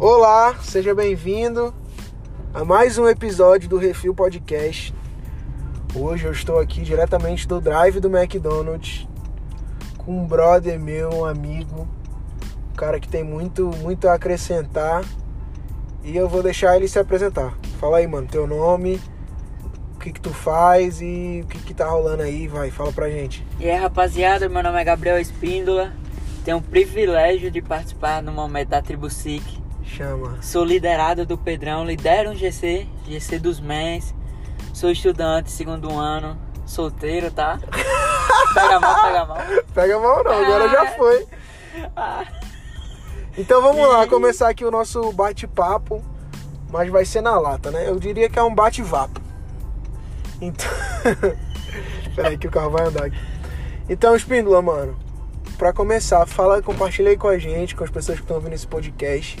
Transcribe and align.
Olá, 0.00 0.56
seja 0.62 0.94
bem-vindo 0.94 1.74
a 2.54 2.64
mais 2.64 2.96
um 2.96 3.06
episódio 3.06 3.68
do 3.68 3.76
Refil 3.76 4.14
Podcast. 4.14 4.94
Hoje 5.94 6.24
eu 6.24 6.32
estou 6.32 6.58
aqui 6.58 6.80
diretamente 6.80 7.46
do 7.46 7.60
drive 7.60 8.00
do 8.00 8.08
McDonald's 8.08 9.06
com 9.98 10.22
um 10.22 10.26
brother 10.26 10.80
meu, 10.80 11.10
um 11.10 11.24
amigo, 11.26 11.86
um 12.72 12.74
cara 12.74 12.98
que 12.98 13.10
tem 13.10 13.22
muito, 13.22 13.70
muito 13.82 14.08
a 14.08 14.14
acrescentar 14.14 15.04
e 16.02 16.16
eu 16.16 16.26
vou 16.26 16.42
deixar 16.42 16.76
ele 16.76 16.88
se 16.88 16.98
apresentar. 16.98 17.52
Fala 17.78 17.98
aí, 17.98 18.06
mano, 18.06 18.26
teu 18.26 18.46
nome, 18.46 18.98
o 19.96 19.98
que 19.98 20.14
que 20.14 20.20
tu 20.20 20.30
faz 20.30 21.02
e 21.02 21.42
o 21.44 21.46
que 21.46 21.58
que 21.58 21.74
tá 21.74 21.86
rolando 21.86 22.22
aí, 22.22 22.48
vai, 22.48 22.70
fala 22.70 22.90
pra 22.90 23.10
gente. 23.10 23.46
E 23.58 23.68
aí, 23.68 23.78
rapaziada, 23.78 24.48
meu 24.48 24.62
nome 24.62 24.80
é 24.80 24.84
Gabriel 24.84 25.20
Espíndola. 25.20 25.92
Tenho 26.42 26.56
o 26.56 26.62
privilégio 26.62 27.50
de 27.50 27.60
participar 27.60 28.22
no 28.22 28.32
momento 28.32 28.68
da 28.68 28.80
Tribo 28.80 29.10
SIC. 29.10 29.59
Chama. 29.96 30.40
Sou 30.40 30.64
liderado 30.64 31.26
do 31.26 31.36
Pedrão, 31.36 31.84
lidero 31.84 32.30
um 32.30 32.34
GC, 32.34 32.86
GC 33.06 33.38
dos 33.38 33.60
Mens. 33.60 34.14
Sou 34.72 34.90
estudante, 34.90 35.50
segundo 35.50 35.90
ano, 35.98 36.38
solteiro, 36.64 37.30
tá? 37.30 37.58
Pega 38.54 38.80
mal, 38.80 39.02
pega 39.02 39.24
mal. 39.26 39.38
Pega 39.74 39.98
mal 39.98 40.24
não, 40.24 40.32
agora 40.32 40.68
já 40.68 40.86
foi. 40.92 41.26
Então 43.36 43.60
vamos 43.60 43.88
lá, 43.88 44.06
começar 44.06 44.48
aqui 44.48 44.64
o 44.64 44.70
nosso 44.70 45.12
bate-papo, 45.12 46.02
mas 46.70 46.88
vai 46.90 47.04
ser 47.04 47.20
na 47.20 47.38
lata, 47.38 47.70
né? 47.70 47.88
Eu 47.88 47.98
diria 47.98 48.28
que 48.28 48.38
é 48.38 48.42
um 48.42 48.54
bate-vapo. 48.54 49.20
Então. 50.40 50.68
Peraí 52.14 52.38
que 52.38 52.46
o 52.46 52.50
carro 52.50 52.70
vai 52.70 52.86
andar 52.86 53.06
aqui. 53.06 53.18
Então, 53.88 54.14
Espíndola, 54.14 54.62
mano, 54.62 54.96
pra 55.58 55.72
começar, 55.72 56.24
fala, 56.26 56.62
compartilha 56.62 57.10
aí 57.10 57.16
com 57.16 57.28
a 57.28 57.38
gente, 57.38 57.74
com 57.74 57.84
as 57.84 57.90
pessoas 57.90 58.18
que 58.18 58.24
estão 58.24 58.36
ouvindo 58.36 58.54
esse 58.54 58.66
podcast. 58.66 59.38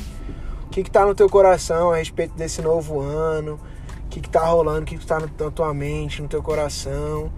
O 0.70 0.72
que 0.72 0.84
que 0.84 0.90
tá 0.90 1.04
no 1.04 1.16
teu 1.16 1.28
coração 1.28 1.90
a 1.90 1.96
respeito 1.96 2.32
desse 2.36 2.62
novo 2.62 3.00
ano? 3.00 3.58
O 4.04 4.08
que 4.08 4.20
que 4.20 4.30
tá 4.30 4.44
rolando? 4.44 4.82
O 4.82 4.84
que 4.84 5.04
tá 5.04 5.18
no- 5.18 5.28
na 5.38 5.50
tua 5.50 5.74
mente, 5.74 6.22
no 6.22 6.28
teu 6.28 6.40
coração? 6.40 7.28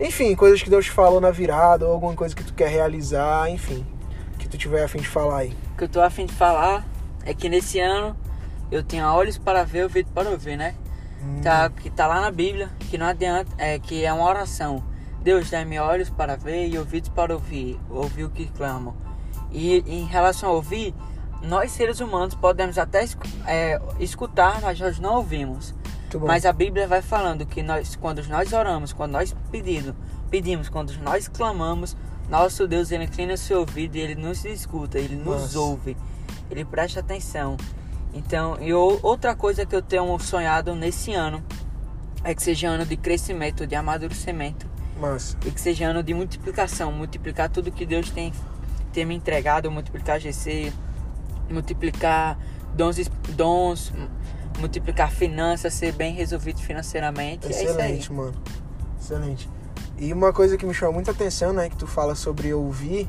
Enfim, 0.00 0.34
coisas 0.34 0.60
que 0.60 0.68
Deus 0.68 0.86
te 0.86 0.90
falou 0.90 1.20
na 1.20 1.30
virada, 1.30 1.86
ou 1.86 1.92
alguma 1.92 2.14
coisa 2.14 2.34
que 2.34 2.42
tu 2.42 2.52
quer 2.52 2.68
realizar, 2.68 3.48
enfim. 3.48 3.86
Que 4.36 4.48
tu 4.48 4.58
tiver 4.58 4.82
a 4.82 4.88
fim 4.88 4.98
de 4.98 5.06
falar 5.06 5.38
aí. 5.38 5.56
O 5.74 5.76
que 5.78 5.84
eu 5.84 5.88
tô 5.88 6.00
a 6.00 6.10
fim 6.10 6.26
de 6.26 6.34
falar 6.34 6.84
é 7.24 7.32
que 7.32 7.48
nesse 7.48 7.78
ano 7.78 8.16
eu 8.68 8.82
tenho 8.82 9.06
olhos 9.06 9.38
para 9.38 9.62
ver, 9.62 9.84
ouvido 9.84 10.10
para 10.12 10.28
ouvir, 10.28 10.56
né? 10.56 10.74
Tá, 11.42 11.70
que 11.70 11.88
tá 11.88 12.08
lá 12.08 12.20
na 12.20 12.32
Bíblia, 12.32 12.68
que 12.90 12.98
não 12.98 13.06
adianta, 13.06 13.48
é 13.58 13.78
que 13.78 14.04
é 14.04 14.12
uma 14.12 14.28
oração. 14.28 14.82
Deus 15.22 15.48
dá-me 15.50 15.78
olhos 15.78 16.10
para 16.10 16.34
ver 16.36 16.66
e 16.66 16.76
ouvidos 16.78 17.10
para 17.10 17.32
ouvir, 17.32 17.78
ouvir 17.88 18.24
o 18.24 18.30
que 18.30 18.46
clamam. 18.46 18.92
E 19.52 19.84
em 19.86 20.04
relação 20.04 20.48
a 20.50 20.52
ouvir, 20.52 20.92
nós 21.42 21.72
seres 21.72 22.00
humanos 22.00 22.34
podemos 22.34 22.78
até 22.78 23.06
é, 23.46 23.80
escutar, 24.00 24.60
mas 24.60 24.78
nós 24.80 24.98
não 24.98 25.16
ouvimos. 25.16 25.74
Mas 26.24 26.46
a 26.46 26.52
Bíblia 26.52 26.86
vai 26.86 27.02
falando 27.02 27.44
que 27.44 27.62
nós, 27.62 27.96
quando 27.96 28.26
nós 28.28 28.52
oramos, 28.52 28.92
quando 28.92 29.12
nós 29.12 29.34
pedimos, 29.50 29.94
pedimos, 30.30 30.68
quando 30.68 30.96
nós 30.98 31.28
clamamos, 31.28 31.96
nosso 32.28 32.66
Deus 32.66 32.90
ele 32.90 33.04
inclina 33.04 33.34
o 33.34 33.38
seu 33.38 33.60
ouvido 33.60 33.96
e 33.96 34.00
ele 34.00 34.14
nos 34.14 34.44
escuta, 34.44 34.98
ele 34.98 35.16
nos 35.16 35.42
Nossa. 35.42 35.60
ouve, 35.60 35.96
ele 36.50 36.64
presta 36.64 37.00
atenção. 37.00 37.56
Então, 38.14 38.56
e 38.60 38.72
outra 38.72 39.34
coisa 39.34 39.66
que 39.66 39.76
eu 39.76 39.82
tenho 39.82 40.18
sonhado 40.18 40.74
nesse 40.74 41.12
ano 41.12 41.44
é 42.24 42.34
que 42.34 42.42
seja 42.42 42.68
ano 42.68 42.86
de 42.86 42.96
crescimento, 42.96 43.66
de 43.66 43.74
amadurecimento 43.74 44.66
Massa. 44.98 45.36
e 45.44 45.50
que 45.50 45.60
seja 45.60 45.86
ano 45.86 46.02
de 46.02 46.14
multiplicação, 46.14 46.90
multiplicar 46.90 47.50
tudo 47.50 47.70
que 47.70 47.84
Deus 47.84 48.10
tem, 48.10 48.32
tem 48.92 49.04
me 49.04 49.14
entregado, 49.14 49.70
multiplicar 49.70 50.18
GC, 50.18 50.72
multiplicar 51.50 52.38
dons, 52.74 52.96
dons, 53.30 53.92
multiplicar 54.58 55.10
finanças, 55.10 55.74
ser 55.74 55.92
bem 55.92 56.14
resolvido 56.14 56.60
financeiramente. 56.60 57.46
É. 57.46 57.50
Excelente, 57.50 58.12
mano. 58.12 58.34
Excelente. 59.00 59.48
E 59.98 60.12
uma 60.12 60.32
coisa 60.32 60.56
que 60.56 60.66
me 60.66 60.74
chamou 60.74 60.94
muita 60.94 61.10
atenção, 61.10 61.52
né, 61.52 61.68
que 61.70 61.76
tu 61.76 61.86
fala 61.86 62.14
sobre 62.14 62.52
ouvir. 62.52 63.08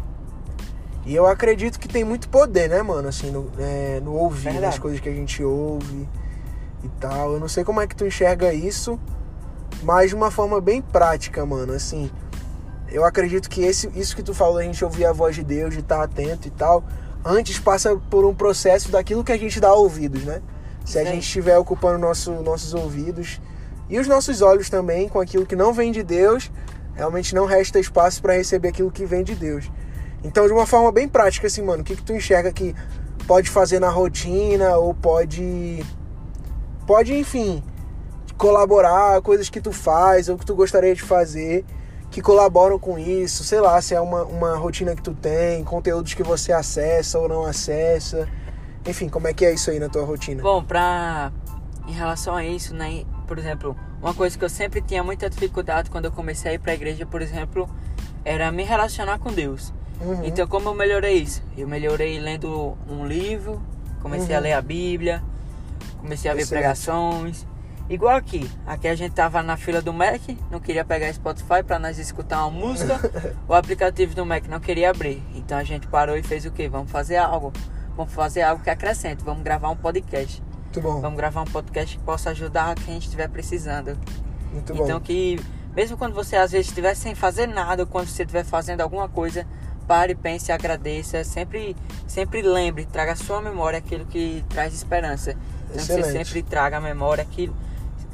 E 1.06 1.16
eu 1.16 1.26
acredito 1.26 1.80
que 1.80 1.88
tem 1.88 2.04
muito 2.04 2.30
poder, 2.30 2.70
né, 2.70 2.82
mano, 2.82 3.08
assim, 3.08 3.32
no, 3.32 3.50
é, 3.58 4.00
no 4.02 4.14
ouvir, 4.14 4.44
Verdade. 4.52 4.66
nas 4.66 4.80
coisas 4.80 5.00
que 5.00 5.10
a 5.10 5.14
gente 5.14 5.44
ouve 5.44 6.08
e 6.84 6.90
tal. 7.00 7.34
Eu 7.34 7.40
não 7.40 7.48
sei 7.48 7.64
como 7.64 7.82
é 7.82 7.88
que 7.88 7.96
tu 7.96 8.06
enxerga 8.06 8.54
isso, 8.54 9.00
mas 9.84 10.10
de 10.10 10.16
uma 10.16 10.32
forma 10.32 10.60
bem 10.62 10.82
prática, 10.82 11.46
mano, 11.46 11.74
assim. 11.74 12.10
Eu 12.90 13.04
acredito 13.04 13.50
que 13.50 13.62
esse, 13.62 13.90
isso 14.00 14.16
que 14.16 14.24
tu 14.24 14.34
falou, 14.34 14.58
a 14.58 14.64
gente 14.64 14.84
ouvir 14.84 15.06
a 15.06 15.12
voz 15.12 15.36
de 15.36 15.44
Deus, 15.44 15.74
de 15.74 15.82
estar 15.82 16.02
atento 16.02 16.48
e 16.48 16.52
tal, 16.52 16.84
antes 17.28 17.60
passa 17.60 17.96
por 18.10 18.26
um 18.26 18.34
processo 18.34 18.90
daquilo 18.90 19.24
que 19.24 19.32
a 19.32 19.38
gente 19.38 19.60
dá 19.60 19.74
ouvidos, 19.74 20.24
né? 20.24 20.42
Se 20.86 20.98
a 20.98 21.02
aí. 21.02 21.08
gente 21.08 21.24
estiver 21.24 21.58
ocupando 21.58 21.98
nosso, 21.98 22.32
nossos 22.42 22.74
ouvidos 22.74 23.42
e 23.90 24.00
os 24.00 24.08
nossos 24.08 24.42
olhos 24.42 24.70
também 24.70 25.10
com 25.10 25.20
aquilo 25.20 25.46
que 25.46 25.56
não 25.56 25.74
vem 25.74 25.92
de 25.92 26.04
Deus, 26.04 26.50
realmente 26.96 27.36
não 27.36 27.46
resta 27.46 27.80
espaço 27.80 28.22
para 28.22 28.34
receber 28.34 28.70
aquilo 28.70 28.90
que 28.90 29.06
vem 29.06 29.24
de 29.24 29.36
Deus. 29.36 29.70
Então, 30.24 30.48
de 30.48 30.54
uma 30.54 30.66
forma 30.66 30.92
bem 30.92 31.08
prática, 31.08 31.48
assim, 31.48 31.62
mano, 31.62 31.82
o 31.82 31.86
que, 31.86 31.96
que 31.96 32.04
tu 32.04 32.14
enxerga 32.14 32.52
que 32.52 32.74
pode 33.28 33.50
fazer 33.50 33.80
na 33.80 33.90
rotina 33.90 34.78
ou 34.78 34.94
pode. 34.94 35.86
Pode, 36.86 37.14
enfim, 37.14 37.62
colaborar, 38.38 39.22
coisas 39.22 39.50
que 39.50 39.60
tu 39.60 39.74
faz 39.74 40.30
ou 40.30 40.38
que 40.38 40.46
tu 40.46 40.56
gostaria 40.56 40.96
de 40.96 41.02
fazer 41.02 41.66
que 42.10 42.22
colaboram 42.22 42.80
com 42.80 42.98
isso, 42.98 43.44
sei 43.44 43.60
lá, 43.60 43.82
se 43.82 43.94
é 43.94 44.02
uma, 44.02 44.24
uma 44.24 44.56
rotina 44.56 44.96
que 44.96 45.02
tu 45.02 45.14
tem, 45.14 45.64
conteúdos 45.64 46.14
que 46.14 46.24
você 46.24 46.52
acessa 46.54 47.20
ou 47.20 47.28
não 47.28 47.46
acessa. 47.46 48.28
Enfim, 48.86 49.10
como 49.10 49.28
é 49.28 49.34
que 49.34 49.46
é 49.46 49.54
isso 49.54 49.70
aí 49.70 49.80
na 49.80 49.90
tua 49.90 50.06
rotina? 50.06 50.42
Bom, 50.42 50.64
pra. 50.64 51.32
Em 51.88 51.92
relação 51.94 52.36
a 52.36 52.44
isso, 52.46 52.74
né? 52.76 53.06
Por 53.28 53.38
exemplo, 53.38 53.76
uma 54.02 54.14
coisa 54.14 54.38
que 54.38 54.44
eu 54.44 54.50
sempre 54.50 54.82
tinha 54.82 55.02
muita 55.04 55.30
dificuldade 55.30 55.90
quando 55.90 56.06
eu 56.06 56.12
comecei 56.12 56.52
a 56.52 56.54
ir 56.56 56.60
pra 56.60 56.74
igreja, 56.74 57.06
por 57.06 57.22
exemplo, 57.22 57.70
era 58.26 58.52
me 58.52 58.64
relacionar 58.64 59.20
com 59.20 59.32
Deus. 59.32 59.74
Uhum. 60.02 60.26
Então, 60.26 60.46
como 60.48 60.68
eu 60.70 60.74
melhorei 60.76 61.18
isso? 61.18 61.42
Eu 61.58 61.66
melhorei 61.68 62.20
lendo 62.20 62.78
um 62.90 63.06
livro, 63.06 63.62
comecei 64.02 64.36
a 64.36 64.38
Uhum. 64.38 64.44
ler 64.44 64.54
a 64.54 64.62
Bíblia, 64.62 65.24
comecei 66.02 66.30
a 66.30 66.34
ver 66.34 66.42
Excelente. 66.42 66.62
pregações. 66.62 67.48
Igual 67.90 68.16
aqui. 68.16 68.50
Aqui 68.66 68.88
a 68.88 68.96
gente 68.96 69.14
tava 69.14 69.42
na 69.42 69.56
fila 69.56 69.82
do 69.82 69.94
Mac, 69.94 70.22
não 70.52 70.60
queria 70.60 70.84
pegar 70.84 71.12
Spotify 71.14 71.64
pra 71.66 71.80
nós 71.80 71.98
escutar 71.98 72.46
uma 72.46 72.52
música. 72.52 73.00
o 73.48 73.54
aplicativo 73.54 74.14
do 74.14 74.26
Mac 74.26 74.46
não 74.48 74.60
queria 74.60 74.90
abrir. 74.90 75.24
Então 75.34 75.58
a 75.58 75.64
gente 75.64 75.88
parou 75.88 76.18
e 76.18 76.24
fez 76.24 76.46
o 76.46 76.52
quê? 76.52 76.68
Vamos 76.68 76.92
fazer 76.92 77.16
algo. 77.16 77.54
Vamos 77.96 78.14
fazer 78.14 78.42
algo 78.42 78.62
que 78.62 78.70
acrescente. 78.70 79.24
Vamos 79.24 79.42
gravar 79.42 79.70
um 79.70 79.76
podcast. 79.76 80.44
Muito 80.64 80.82
bom, 80.82 81.00
Vamos 81.00 81.18
gravar 81.18 81.42
um 81.42 81.46
podcast 81.46 81.98
que 81.98 82.04
possa 82.04 82.32
ajudar 82.32 82.76
quem 82.76 82.98
estiver 82.98 83.30
precisando. 83.30 83.98
muito 84.52 84.74
bom. 84.74 84.84
Então 84.84 85.00
que 85.00 85.40
mesmo 85.74 85.96
quando 85.96 86.14
você 86.14 86.36
às 86.36 86.52
vezes 86.52 86.68
estiver 86.68 86.94
sem 86.94 87.16
fazer 87.16 87.48
nada, 87.48 87.84
ou 87.84 87.88
quando 87.88 88.08
você 88.08 88.24
estiver 88.24 88.44
fazendo 88.44 88.82
alguma 88.82 89.08
coisa, 89.08 89.48
pare, 89.88 90.14
pense, 90.14 90.52
agradeça, 90.52 91.24
sempre 91.24 91.74
sempre 92.06 92.42
lembre, 92.42 92.86
traga 92.86 93.14
à 93.14 93.16
sua 93.16 93.42
memória 93.42 93.80
aquilo 93.80 94.06
que 94.06 94.44
traz 94.50 94.74
esperança. 94.74 95.38
Então 95.70 95.86
você 95.86 96.04
sempre 96.04 96.44
traga 96.44 96.78
à 96.78 96.82
memória 96.82 97.22
aquilo 97.22 97.56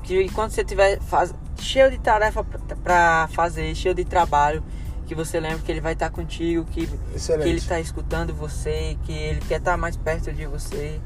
que 0.03 0.29
quando 0.33 0.51
você 0.51 0.61
estiver 0.61 0.99
faz... 1.01 1.33
cheio 1.57 1.89
de 1.89 1.97
tarefa 1.97 2.43
para 2.83 3.27
fazer, 3.33 3.73
cheio 3.75 3.95
de 3.95 4.05
trabalho, 4.05 4.63
que 5.05 5.15
você 5.15 5.39
lembre 5.39 5.59
que 5.59 5.71
ele 5.71 5.81
vai 5.81 5.93
estar 5.93 6.09
contigo, 6.09 6.65
que, 6.65 6.87
que 6.87 7.31
ele 7.31 7.57
está 7.57 7.79
escutando 7.79 8.33
você, 8.33 8.97
que 9.03 9.11
ele 9.11 9.41
quer 9.41 9.59
estar 9.59 9.77
mais 9.77 9.97
perto 9.97 10.31
de 10.31 10.45
você. 10.45 10.99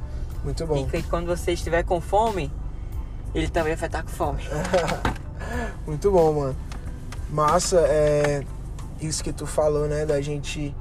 Muito 0.44 0.64
E 0.64 0.66
bom. 0.68 0.86
que 0.88 1.04
quando 1.04 1.28
você 1.28 1.54
estiver 1.54 1.84
com 1.84 2.00
fome, 2.00 2.52
ele 3.34 3.48
também 3.50 3.76
vai 3.76 3.88
estar 3.88 4.04
com 4.04 4.10
fome. 4.10 4.44
Muito 5.86 6.12
bom, 6.12 6.34
mano. 6.34 6.56
Massa, 7.30 7.80
é 7.82 8.44
isso 9.02 9.24
que 9.24 9.34
tu 9.34 9.46
falou, 9.46 9.88
né? 9.88 10.06
Da 10.06 10.22
gente 10.22 10.74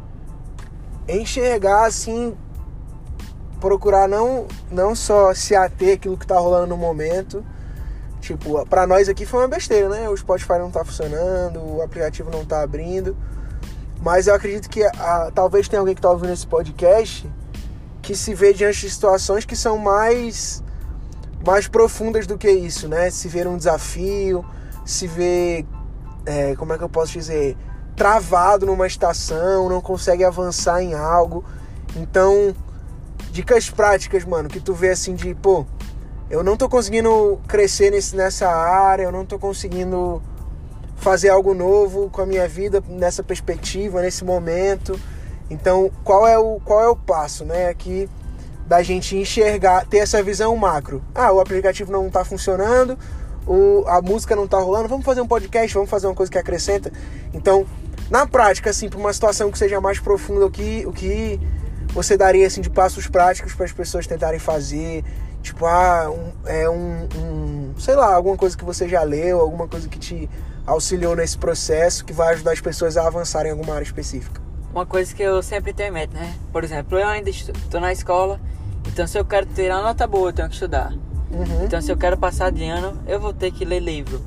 enxergar 1.09 1.87
assim, 1.87 2.37
procurar 3.61 4.09
não, 4.09 4.47
não 4.71 4.95
só 4.95 5.33
se 5.35 5.55
ater 5.55 5.95
aquilo 5.95 6.17
que 6.17 6.27
tá 6.27 6.39
rolando 6.39 6.69
no 6.69 6.77
momento. 6.77 7.45
Tipo, 8.27 8.67
pra 8.67 8.89
nós 8.89 9.09
aqui 9.09 9.25
foi 9.25 9.39
uma 9.39 9.47
besteira, 9.47 9.89
né? 9.89 10.09
O 10.09 10.17
Spotify 10.17 10.59
não 10.59 10.69
tá 10.69 10.85
funcionando, 10.85 11.61
o 11.61 11.81
aplicativo 11.81 12.29
não 12.29 12.45
tá 12.45 12.61
abrindo. 12.61 13.17
Mas 14.03 14.27
eu 14.27 14.35
acredito 14.35 14.69
que 14.69 14.83
ah, 14.83 15.31
talvez 15.33 15.69
tenha 15.69 15.79
alguém 15.79 15.95
que 15.95 16.01
tá 16.01 16.11
ouvindo 16.11 16.33
esse 16.33 16.45
podcast 16.45 17.31
que 18.03 18.17
se 18.17 18.35
vê 18.35 18.53
diante 18.53 18.81
de 18.81 18.91
situações 18.91 19.45
que 19.45 19.55
são 19.55 19.79
mais 19.79 20.61
mais 21.47 21.69
profundas 21.69 22.27
do 22.27 22.37
que 22.37 22.51
isso, 22.51 22.89
né? 22.89 23.11
Se 23.11 23.29
ver 23.29 23.47
um 23.47 23.57
desafio, 23.57 24.45
se 24.85 25.07
ver, 25.07 25.65
é, 26.25 26.57
como 26.57 26.73
é 26.73 26.79
que 26.79 26.83
eu 26.83 26.89
posso 26.89 27.13
dizer, 27.13 27.57
travado 27.95 28.67
numa 28.67 28.89
estação, 28.89 29.69
não 29.69 29.81
consegue 29.81 30.25
avançar 30.25 30.83
em 30.83 30.95
algo. 30.95 31.45
Então, 31.95 32.53
dicas 33.31 33.71
práticas, 33.71 34.25
mano, 34.25 34.49
que 34.49 34.59
tu 34.59 34.75
vê 34.75 34.91
assim 34.91 35.15
de, 35.15 35.33
pô, 35.33 35.65
eu 36.31 36.43
não 36.43 36.57
tô 36.57 36.69
conseguindo 36.69 37.39
crescer 37.47 37.91
nesse, 37.91 38.17
nessa 38.17 38.49
área, 38.49 39.05
eu 39.05 39.13
não 39.13 39.25
tô 39.25 39.39
conseguindo 39.39 40.23
fazer 40.97 41.29
algo 41.29 41.55
novo 41.55 42.11
com 42.11 42.23
a 42.23 42.27
minha 42.27 42.49
vida 42.49 42.83
nessa 42.89 43.23
perspectiva, 43.23 44.03
nesse 44.03 44.25
momento. 44.25 44.99
Então, 45.49 45.91
qual 46.03 46.27
é 46.27 46.39
o, 46.39 46.61
qual 46.65 46.83
é 46.83 46.89
o 46.89 46.97
passo, 46.97 47.45
né? 47.45 47.69
Aqui 47.69 48.09
da 48.67 48.83
gente 48.83 49.17
enxergar, 49.17 49.87
ter 49.87 49.99
essa 49.99 50.23
visão 50.23 50.57
macro. 50.57 51.03
Ah, 51.15 51.33
o 51.33 51.39
aplicativo 51.39 51.93
não 51.93 52.09
está 52.09 52.25
funcionando, 52.25 52.99
o, 53.47 53.85
a 53.87 54.03
música 54.03 54.35
não 54.35 54.45
está 54.45 54.59
rolando, 54.59 54.89
vamos 54.89 55.05
fazer 55.05 55.21
um 55.21 55.27
podcast, 55.27 55.73
vamos 55.73 55.89
fazer 55.89 56.09
uma 56.09 56.15
coisa 56.15 56.33
que 56.33 56.39
acrescenta. 56.39 56.93
Então, 57.33 57.65
na 58.11 58.27
prática, 58.27 58.71
assim, 58.71 58.89
para 58.89 58.99
uma 58.99 59.13
situação 59.13 59.53
que 59.53 59.59
seja 59.59 59.81
mais 59.81 60.01
profunda, 60.01 60.47
o 60.47 60.51
que, 60.51 60.85
o 60.85 60.93
que 60.93 61.41
você 61.91 62.17
daria 62.17 62.47
assim, 62.47 62.61
de 62.61 62.69
passos 62.69 63.07
práticos 63.07 63.55
para 63.55 63.67
as 63.67 63.73
pessoas 63.73 64.07
tentarem 64.07 64.41
fazer? 64.41 65.05
Tipo, 65.47 65.65
ah, 65.65 66.11
um, 66.11 66.33
é 66.45 66.69
um, 66.69 67.09
um, 67.15 67.75
sei 67.79 67.95
lá, 67.95 68.13
alguma 68.13 68.37
coisa 68.37 68.57
que 68.57 68.65
você 68.65 68.89
já 68.89 69.05
leu, 69.05 69.41
alguma 69.41 69.69
coisa 69.69 69.89
que 69.89 69.97
te 69.97 70.29
auxiliou 70.67 71.15
nesse 71.15 71.39
processo 71.39 72.05
que 72.05 72.13
vai 72.13 72.35
ajudar 72.35 72.51
as 72.51 72.61
pessoas 72.61 72.97
a 72.97 73.07
avançarem 73.07 73.53
em 73.53 73.55
alguma 73.57 73.75
área 73.77 73.85
específica. 73.85 74.41
Uma 74.73 74.85
coisa 74.85 75.15
que 75.15 75.23
eu 75.23 75.41
sempre 75.45 75.73
tenho 75.73 75.91
em 75.91 75.93
mente, 75.93 76.15
né? 76.15 76.35
Por 76.53 76.65
exemplo, 76.65 76.99
eu 76.99 77.07
ainda 77.07 77.31
estou 77.31 77.81
na 77.81 77.93
escola, 77.93 78.41
então 78.89 79.07
se 79.07 79.17
eu 79.17 79.25
quero 79.25 79.47
tirar 79.47 79.77
uma 79.77 79.85
nota 79.85 80.05
boa, 80.09 80.31
eu 80.31 80.33
tenho 80.33 80.49
que 80.49 80.55
estudar. 80.55 80.93
Uhum. 81.31 81.65
Então 81.65 81.81
se 81.81 81.93
eu 81.93 81.97
quero 81.97 82.17
passar 82.17 82.51
de 82.51 82.65
ano, 82.65 83.01
eu 83.07 83.21
vou 83.21 83.33
ter 83.33 83.53
que 83.53 83.65
ler 83.65 83.79
livro. 83.79 84.21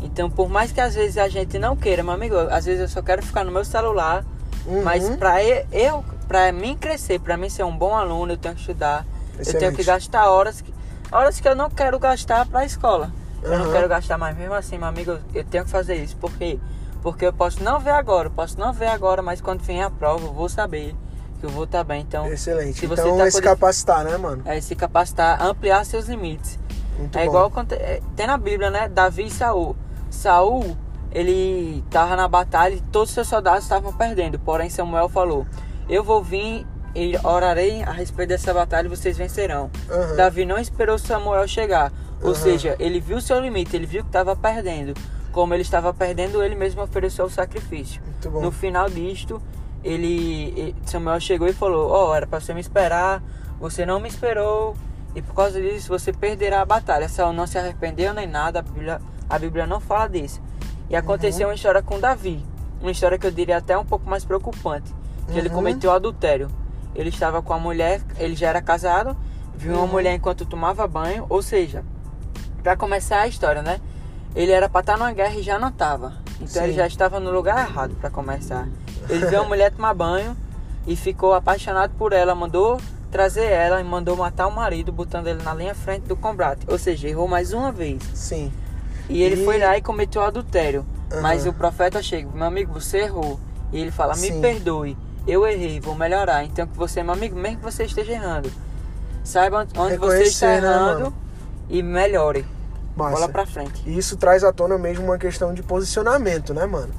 Então 0.00 0.30
por 0.30 0.48
mais 0.48 0.70
que 0.70 0.80
às 0.80 0.94
vezes 0.94 1.18
a 1.18 1.28
gente 1.28 1.58
não 1.58 1.76
queira, 1.76 2.04
meu 2.04 2.12
amigo, 2.12 2.36
às 2.36 2.64
vezes 2.64 2.80
eu 2.80 2.88
só 2.88 3.02
quero 3.02 3.24
ficar 3.24 3.42
no 3.42 3.50
meu 3.50 3.64
celular, 3.64 4.24
uhum. 4.64 4.84
mas 4.84 5.10
para 5.16 5.42
eu, 5.44 6.04
para 6.28 6.52
mim 6.52 6.76
crescer, 6.76 7.18
para 7.18 7.36
mim 7.36 7.48
ser 7.48 7.64
um 7.64 7.76
bom 7.76 7.92
aluno, 7.92 8.34
eu 8.34 8.38
tenho 8.38 8.54
que 8.54 8.60
estudar. 8.60 9.04
Excelente. 9.38 9.54
Eu 9.54 9.60
tenho 9.60 9.74
que 9.74 9.84
gastar 9.84 10.30
horas 10.30 10.60
que, 10.60 10.74
horas 11.10 11.40
que 11.40 11.48
eu 11.48 11.54
não 11.54 11.70
quero 11.70 11.98
gastar 11.98 12.46
para 12.46 12.60
a 12.60 12.64
escola. 12.64 13.12
Eu 13.42 13.52
uhum. 13.52 13.58
não 13.58 13.72
quero 13.72 13.88
gastar 13.88 14.18
mais, 14.18 14.36
mesmo 14.36 14.54
assim, 14.54 14.76
meu 14.76 14.88
amigo, 14.88 15.18
eu 15.34 15.44
tenho 15.44 15.64
que 15.64 15.70
fazer 15.70 15.96
isso. 15.96 16.16
Por 16.16 16.32
quê? 16.32 16.58
Porque 17.02 17.24
eu 17.24 17.32
posso 17.32 17.62
não 17.62 17.80
ver 17.80 17.90
agora, 17.90 18.28
eu 18.28 18.32
posso 18.32 18.58
não 18.58 18.72
ver 18.72 18.88
agora, 18.88 19.22
mas 19.22 19.40
quando 19.40 19.62
vier 19.62 19.84
a 19.84 19.90
prova, 19.90 20.26
eu 20.26 20.32
vou 20.32 20.48
saber 20.48 20.94
que 21.40 21.46
eu 21.46 21.50
vou 21.50 21.64
estar 21.64 21.82
bem. 21.82 22.02
Então, 22.02 22.26
Excelente. 22.26 22.78
Se 22.78 22.86
você 22.86 23.02
então, 23.02 23.16
tá 23.16 23.26
é 23.26 23.30
se 23.30 23.40
capacitar, 23.40 24.04
né, 24.04 24.16
mano? 24.16 24.42
É 24.44 24.60
se 24.60 24.76
capacitar, 24.76 25.42
ampliar 25.42 25.84
seus 25.84 26.06
limites. 26.06 26.58
Muito 26.98 27.18
é 27.18 27.24
bom. 27.24 27.30
igual 27.30 27.52
é, 27.70 28.02
tem 28.14 28.26
na 28.26 28.36
Bíblia, 28.36 28.70
né? 28.70 28.88
Davi 28.88 29.26
e 29.26 29.30
Saul. 29.30 29.74
Saul, 30.10 30.76
ele 31.10 31.82
tava 31.90 32.14
na 32.14 32.28
batalha 32.28 32.74
e 32.74 32.80
todos 32.80 33.08
os 33.08 33.14
seus 33.14 33.28
soldados 33.28 33.62
estavam 33.62 33.92
perdendo. 33.92 34.38
Porém, 34.38 34.68
Samuel 34.68 35.08
falou: 35.08 35.46
Eu 35.88 36.04
vou 36.04 36.22
vir 36.22 36.66
e 36.94 37.16
orarei 37.22 37.82
a 37.82 37.92
respeito 37.92 38.30
dessa 38.30 38.52
batalha 38.52 38.86
e 38.86 38.90
vocês 38.90 39.16
vencerão. 39.16 39.70
Uhum. 39.88 40.16
Davi 40.16 40.44
não 40.44 40.58
esperou 40.58 40.98
Samuel 40.98 41.46
chegar. 41.46 41.92
Ou 42.22 42.30
uhum. 42.30 42.34
seja, 42.34 42.76
ele 42.78 43.00
viu 43.00 43.18
o 43.18 43.20
seu 43.20 43.40
limite, 43.40 43.74
ele 43.76 43.86
viu 43.86 44.02
que 44.02 44.08
estava 44.08 44.34
perdendo. 44.36 44.94
Como 45.32 45.54
ele 45.54 45.62
estava 45.62 45.94
perdendo, 45.94 46.42
ele 46.42 46.54
mesmo 46.54 46.82
ofereceu 46.82 47.24
o 47.24 47.30
sacrifício. 47.30 48.02
No 48.24 48.50
final 48.50 48.90
disto, 48.90 49.40
ele 49.82 50.74
Samuel 50.84 51.20
chegou 51.20 51.48
e 51.48 51.52
falou: 51.52 51.90
"Ó, 51.90 52.10
oh, 52.10 52.14
era 52.14 52.26
para 52.26 52.40
você 52.40 52.52
me 52.52 52.60
esperar, 52.60 53.22
você 53.58 53.86
não 53.86 54.00
me 54.00 54.08
esperou, 54.08 54.76
e 55.14 55.22
por 55.22 55.34
causa 55.34 55.60
disso 55.60 55.88
você 55.88 56.12
perderá 56.12 56.60
a 56.60 56.64
batalha". 56.64 57.08
Saul 57.08 57.32
não 57.32 57.46
se 57.46 57.56
arrependeu 57.56 58.12
nem 58.12 58.26
nada, 58.26 58.58
a 58.58 58.62
Bíblia, 58.62 59.00
a 59.28 59.38
Bíblia 59.38 59.66
não 59.66 59.80
fala 59.80 60.08
disso. 60.08 60.42
E 60.90 60.96
aconteceu 60.96 61.46
uhum. 61.46 61.50
uma 61.50 61.54
história 61.54 61.80
com 61.80 62.00
Davi, 62.00 62.44
uma 62.80 62.90
história 62.90 63.16
que 63.16 63.26
eu 63.26 63.30
diria 63.30 63.58
até 63.58 63.78
um 63.78 63.84
pouco 63.84 64.10
mais 64.10 64.24
preocupante, 64.24 64.92
que 65.26 65.32
uhum. 65.32 65.38
ele 65.38 65.48
cometeu 65.48 65.92
adultério. 65.92 66.50
Ele 66.94 67.08
estava 67.08 67.40
com 67.42 67.52
a 67.52 67.58
mulher, 67.58 68.00
ele 68.18 68.34
já 68.34 68.48
era 68.48 68.60
casado, 68.60 69.16
viu 69.56 69.72
uma 69.72 69.82
uhum. 69.82 69.88
mulher 69.88 70.14
enquanto 70.14 70.44
tomava 70.44 70.86
banho, 70.86 71.26
ou 71.28 71.42
seja, 71.42 71.84
para 72.62 72.76
começar 72.76 73.20
a 73.20 73.28
história, 73.28 73.62
né? 73.62 73.80
Ele 74.34 74.52
era 74.52 74.68
para 74.68 74.80
estar 74.80 74.92
tá 74.92 74.98
numa 74.98 75.12
guerra 75.12 75.34
e 75.34 75.42
já 75.42 75.58
não 75.58 75.68
estava. 75.68 76.14
Então 76.36 76.62
Sim. 76.62 76.64
ele 76.64 76.72
já 76.72 76.86
estava 76.86 77.20
no 77.20 77.30
lugar 77.30 77.68
errado 77.68 77.94
para 78.00 78.10
começar. 78.10 78.68
Ele 79.08 79.26
viu 79.26 79.40
a 79.40 79.44
mulher 79.48 79.72
tomar 79.72 79.94
banho 79.94 80.36
e 80.86 80.96
ficou 80.96 81.34
apaixonado 81.34 81.92
por 81.96 82.12
ela, 82.12 82.34
mandou 82.34 82.80
trazer 83.10 83.44
ela 83.44 83.80
e 83.80 83.84
mandou 83.84 84.16
matar 84.16 84.46
o 84.46 84.52
marido, 84.52 84.92
botando 84.92 85.26
ele 85.26 85.42
na 85.42 85.52
linha 85.52 85.74
frente 85.74 86.04
do 86.04 86.16
combate. 86.16 86.64
Ou 86.68 86.78
seja, 86.78 87.08
errou 87.08 87.26
mais 87.26 87.52
uma 87.52 87.72
vez. 87.72 88.02
Sim. 88.14 88.52
E 89.08 89.22
ele 89.22 89.42
e... 89.42 89.44
foi 89.44 89.58
lá 89.58 89.76
e 89.76 89.82
cometeu 89.82 90.22
adultério. 90.22 90.86
Uhum. 91.12 91.20
Mas 91.20 91.44
o 91.46 91.52
profeta 91.52 92.02
chega, 92.02 92.30
meu 92.32 92.46
amigo, 92.46 92.72
você 92.72 92.98
errou. 92.98 93.38
E 93.72 93.80
ele 93.80 93.90
fala, 93.90 94.14
me 94.14 94.28
Sim. 94.28 94.40
perdoe, 94.40 94.96
eu 95.26 95.46
errei, 95.46 95.80
vou 95.80 95.94
melhorar. 95.94 96.44
Então 96.44 96.66
que 96.66 96.76
você, 96.76 97.02
meu 97.02 97.14
amigo, 97.14 97.36
mesmo 97.36 97.58
que 97.58 97.64
você 97.64 97.84
esteja 97.84 98.12
errando, 98.12 98.50
saiba 99.24 99.66
onde 99.76 99.96
você 99.96 100.22
está 100.24 100.46
né, 100.46 100.56
errando. 100.56 101.04
Né, 101.04 101.12
e 101.68 101.82
melhore. 101.82 102.44
Massa. 102.96 103.12
Bola 103.12 103.28
pra 103.28 103.46
frente. 103.46 103.82
E 103.86 103.96
isso 103.96 104.16
traz 104.16 104.42
à 104.42 104.52
tona 104.52 104.76
mesmo 104.76 105.04
uma 105.04 105.18
questão 105.18 105.54
de 105.54 105.62
posicionamento, 105.62 106.52
né, 106.52 106.66
mano? 106.66 106.92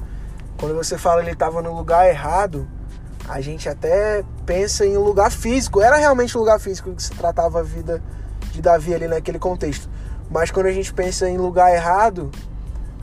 Quando 0.58 0.74
você 0.74 0.96
fala 0.96 1.22
ele 1.22 1.34
tava 1.34 1.60
no 1.60 1.74
lugar 1.76 2.08
errado, 2.08 2.66
a 3.28 3.40
gente 3.40 3.68
até 3.68 4.24
pensa 4.46 4.86
em 4.86 4.96
um 4.96 5.02
lugar 5.02 5.30
físico. 5.30 5.80
Era 5.80 5.96
realmente 5.96 6.36
lugar 6.36 6.58
físico 6.58 6.92
que 6.94 7.02
se 7.02 7.12
tratava 7.12 7.60
a 7.60 7.62
vida 7.62 8.02
de 8.50 8.62
Davi 8.62 8.94
ali 8.94 9.08
naquele 9.08 9.38
contexto. 9.38 9.88
Mas 10.30 10.50
quando 10.50 10.66
a 10.66 10.72
gente 10.72 10.92
pensa 10.92 11.28
em 11.28 11.36
lugar 11.36 11.74
errado, 11.74 12.30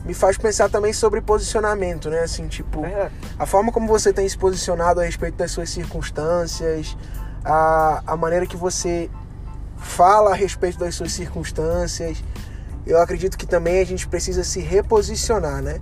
me 0.04 0.14
faz 0.14 0.38
pensar 0.38 0.68
também 0.70 0.92
sobre 0.92 1.20
posicionamento, 1.20 2.08
né? 2.08 2.20
Assim, 2.20 2.48
tipo, 2.48 2.84
é. 2.84 3.10
a 3.38 3.46
forma 3.46 3.70
como 3.70 3.86
você 3.86 4.12
tem 4.12 4.28
se 4.28 4.36
posicionado 4.36 5.00
a 5.00 5.04
respeito 5.04 5.36
das 5.36 5.50
suas 5.50 5.70
circunstâncias, 5.70 6.96
a, 7.44 8.02
a 8.06 8.16
maneira 8.16 8.46
que 8.46 8.56
você 8.56 9.10
fala 9.76 10.30
a 10.30 10.34
respeito 10.34 10.78
das 10.78 10.94
suas 10.94 11.12
circunstâncias. 11.12 12.22
Eu 12.86 13.00
acredito 13.00 13.36
que 13.36 13.46
também 13.46 13.80
a 13.80 13.84
gente 13.84 14.08
precisa 14.08 14.42
se 14.42 14.60
reposicionar, 14.60 15.62
né? 15.62 15.80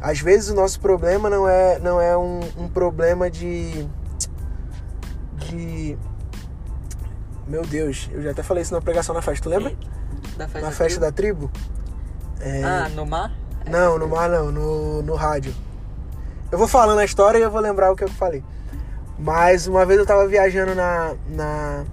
Às 0.00 0.20
vezes 0.20 0.50
o 0.50 0.54
nosso 0.54 0.80
problema 0.80 1.30
não 1.30 1.48
é, 1.48 1.78
não 1.78 2.00
é 2.00 2.16
um, 2.16 2.40
um 2.58 2.68
problema 2.68 3.30
de. 3.30 3.86
de. 5.36 5.96
Meu 7.46 7.62
Deus, 7.62 8.08
eu 8.12 8.22
já 8.22 8.30
até 8.30 8.42
falei 8.42 8.62
isso 8.62 8.74
na 8.74 8.80
pregação 8.80 9.14
na 9.14 9.22
festa, 9.22 9.44
tu 9.44 9.50
lembra? 9.50 9.74
Da 10.36 10.48
festa 10.48 10.60
na 10.60 10.72
festa 10.72 11.00
da 11.00 11.12
tribo? 11.12 11.50
É... 12.40 12.62
Ah, 12.62 12.88
no 12.90 13.06
mar? 13.06 13.33
Não, 13.66 13.98
no 13.98 14.08
mar 14.08 14.28
não, 14.28 14.50
no, 14.52 15.02
no 15.02 15.14
rádio. 15.14 15.54
Eu 16.50 16.58
vou 16.58 16.68
falando 16.68 16.98
a 16.98 17.04
história 17.04 17.38
e 17.38 17.42
eu 17.42 17.50
vou 17.50 17.60
lembrar 17.60 17.90
o 17.90 17.96
que 17.96 18.04
eu 18.04 18.08
falei. 18.08 18.42
Mas 19.18 19.66
uma 19.66 19.84
vez 19.86 19.98
eu 19.98 20.06
tava 20.06 20.26
viajando 20.26 20.74
na, 20.74 21.14
na 21.28 21.84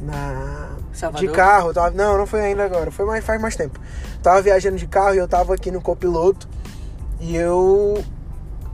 na 0.00 0.70
Salvador? 0.92 1.28
de 1.28 1.34
carro, 1.34 1.74
tava, 1.74 1.90
não, 1.90 2.16
não 2.16 2.26
foi 2.26 2.40
ainda 2.40 2.64
agora, 2.64 2.90
foi 2.90 3.04
mais 3.04 3.24
faz 3.24 3.40
mais 3.40 3.56
tempo. 3.56 3.78
Tava 4.22 4.40
viajando 4.40 4.76
de 4.76 4.86
carro 4.86 5.14
e 5.14 5.18
eu 5.18 5.28
tava 5.28 5.54
aqui 5.54 5.70
no 5.70 5.80
copiloto 5.80 6.48
e 7.20 7.36
eu 7.36 8.02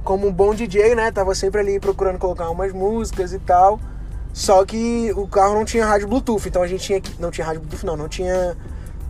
como 0.02 0.26
um 0.26 0.32
bom 0.32 0.54
DJ, 0.54 0.94
né, 0.94 1.10
tava 1.10 1.34
sempre 1.34 1.60
ali 1.60 1.80
procurando 1.80 2.18
colocar 2.18 2.50
umas 2.50 2.72
músicas 2.72 3.32
e 3.32 3.38
tal. 3.38 3.80
Só 4.34 4.64
que 4.64 5.12
o 5.14 5.26
carro 5.28 5.54
não 5.54 5.64
tinha 5.64 5.86
rádio 5.86 6.08
Bluetooth, 6.08 6.48
então 6.48 6.60
a 6.60 6.66
gente 6.66 6.84
tinha 6.84 7.00
que 7.00 7.20
não 7.20 7.30
tinha 7.30 7.46
rádio 7.46 7.60
Bluetooth 7.60 7.86
não, 7.86 7.96
não 7.96 8.08
tinha 8.08 8.56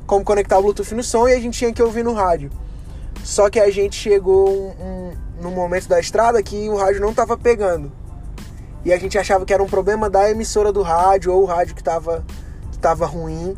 como 0.06 0.24
conectar 0.24 0.58
o 0.58 0.62
Bluetooth 0.62 0.94
no 0.94 1.02
som 1.02 1.28
e 1.28 1.34
a 1.34 1.40
gente 1.40 1.58
tinha 1.58 1.72
que 1.72 1.82
ouvir 1.82 2.04
no 2.04 2.12
rádio. 2.12 2.50
Só 3.22 3.48
que 3.48 3.58
a 3.58 3.70
gente 3.70 3.96
chegou 3.96 4.48
um, 4.48 4.70
um, 4.80 5.12
num 5.42 5.50
momento 5.50 5.88
da 5.88 5.98
estrada 5.98 6.42
que 6.42 6.68
o 6.68 6.76
rádio 6.76 7.00
não 7.00 7.14
tava 7.14 7.36
pegando 7.36 7.90
e 8.84 8.92
a 8.92 8.98
gente 8.98 9.16
achava 9.18 9.46
que 9.46 9.54
era 9.54 9.62
um 9.62 9.66
problema 9.66 10.10
da 10.10 10.30
emissora 10.30 10.70
do 10.70 10.82
rádio 10.82 11.32
ou 11.32 11.42
o 11.42 11.46
rádio 11.46 11.74
que 11.74 11.80
estava 11.80 12.24
que 12.70 12.78
tava 12.78 13.06
ruim. 13.06 13.56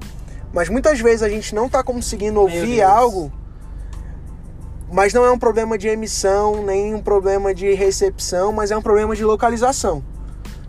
Mas 0.53 0.69
muitas 0.69 1.01
vezes 1.01 1.23
a 1.23 1.29
gente 1.29 1.55
não 1.55 1.67
está 1.67 1.83
conseguindo 1.83 2.41
ouvir 2.41 2.81
algo, 2.81 3.33
mas 4.91 5.13
não 5.13 5.25
é 5.25 5.31
um 5.31 5.39
problema 5.39 5.77
de 5.77 5.89
emissão, 5.89 6.63
nem 6.63 6.95
um 6.95 7.03
problema 7.03 7.53
de 7.53 7.75
recepção, 7.75 8.53
mas 8.53 8.71
é 8.71 8.77
um 8.77 8.83
problema 8.83 9.17
de 9.17 9.25
localização. 9.25 10.03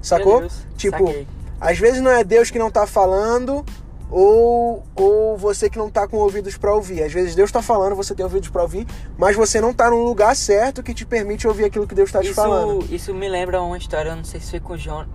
Sacou? 0.01 0.47
Tipo, 0.75 1.05
Saquei. 1.05 1.27
às 1.61 1.77
vezes 1.77 2.01
não 2.01 2.11
é 2.11 2.23
Deus 2.23 2.49
que 2.49 2.57
não 2.57 2.69
está 2.69 2.87
falando, 2.87 3.63
ou, 4.09 4.83
ou 4.95 5.37
você 5.37 5.69
que 5.69 5.77
não 5.77 5.87
está 5.87 6.07
com 6.07 6.17
ouvidos 6.17 6.57
para 6.57 6.73
ouvir. 6.73 7.03
Às 7.03 7.11
vezes 7.11 7.35
Deus 7.35 7.49
está 7.49 7.61
falando, 7.61 7.95
você 7.95 8.15
tem 8.15 8.23
ouvidos 8.23 8.49
para 8.49 8.61
ouvir, 8.61 8.87
mas 9.17 9.35
você 9.35 9.59
não 9.59 9.71
está 9.71 9.89
num 9.89 10.03
lugar 10.03 10.35
certo 10.35 10.81
que 10.81 10.93
te 10.93 11.05
permite 11.05 11.47
ouvir 11.47 11.65
aquilo 11.65 11.87
que 11.87 11.95
Deus 11.95 12.09
está 12.09 12.21
te 12.21 12.33
falando. 12.33 12.85
Isso 12.93 13.13
me 13.13 13.27
lembra 13.27 13.61
uma 13.61 13.77
história, 13.77 14.11
eu 14.11 14.15
não 14.15 14.23
sei 14.23 14.39
se 14.39 14.51
foi 14.51 14.59
com 14.59 14.73
o 14.73 14.77
João, 14.77 15.05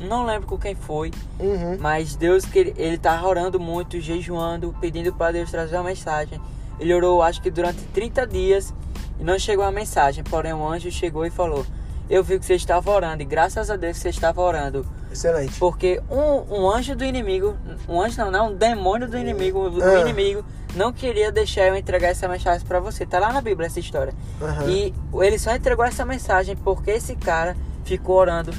não, 0.00 0.08
não 0.08 0.26
lembro 0.26 0.46
com 0.46 0.58
quem 0.58 0.74
foi, 0.74 1.12
uhum. 1.38 1.76
mas 1.78 2.16
Deus 2.16 2.44
que 2.44 2.58
ele, 2.58 2.74
ele 2.76 2.98
tá 2.98 3.22
orando 3.24 3.60
muito, 3.60 4.00
jejuando, 4.00 4.74
pedindo 4.80 5.12
para 5.12 5.32
Deus 5.32 5.50
trazer 5.50 5.76
uma 5.76 5.84
mensagem. 5.84 6.40
Ele 6.80 6.94
orou, 6.94 7.22
acho 7.22 7.42
que 7.42 7.50
durante 7.50 7.82
30 7.92 8.26
dias 8.26 8.74
e 9.18 9.24
não 9.24 9.38
chegou 9.38 9.64
a 9.64 9.72
mensagem, 9.72 10.22
porém 10.22 10.54
um 10.54 10.66
anjo 10.66 10.90
chegou 10.90 11.26
e 11.26 11.30
falou: 11.30 11.66
Eu 12.08 12.22
vi 12.22 12.38
que 12.38 12.46
você 12.46 12.54
estava 12.54 12.90
orando 12.90 13.22
e 13.22 13.26
graças 13.26 13.70
a 13.70 13.76
Deus 13.76 13.96
que 13.96 14.02
você 14.02 14.08
estava 14.10 14.40
orando 14.40 14.86
Excelente. 15.18 15.58
Porque 15.58 16.00
um, 16.08 16.60
um 16.60 16.70
anjo 16.70 16.94
do 16.94 17.04
inimigo, 17.04 17.56
um 17.88 18.00
anjo 18.00 18.16
não, 18.18 18.30
não, 18.30 18.48
um 18.50 18.54
demônio 18.54 19.08
do 19.08 19.18
inimigo, 19.18 19.68
do 19.68 19.82
ah. 19.82 20.00
inimigo 20.00 20.44
não 20.76 20.92
queria 20.92 21.32
deixar 21.32 21.66
eu 21.66 21.74
entregar 21.74 22.08
essa 22.08 22.28
mensagem 22.28 22.64
para 22.64 22.78
você. 22.78 23.04
Tá 23.04 23.18
lá 23.18 23.32
na 23.32 23.40
Bíblia 23.40 23.66
essa 23.66 23.80
história. 23.80 24.14
Uhum. 24.40 24.68
E 24.68 24.94
ele 25.24 25.38
só 25.38 25.54
entregou 25.54 25.84
essa 25.84 26.04
mensagem 26.04 26.54
porque 26.56 26.92
esse 26.92 27.16
cara 27.16 27.56
ficou 27.84 28.16
orando 28.16 28.52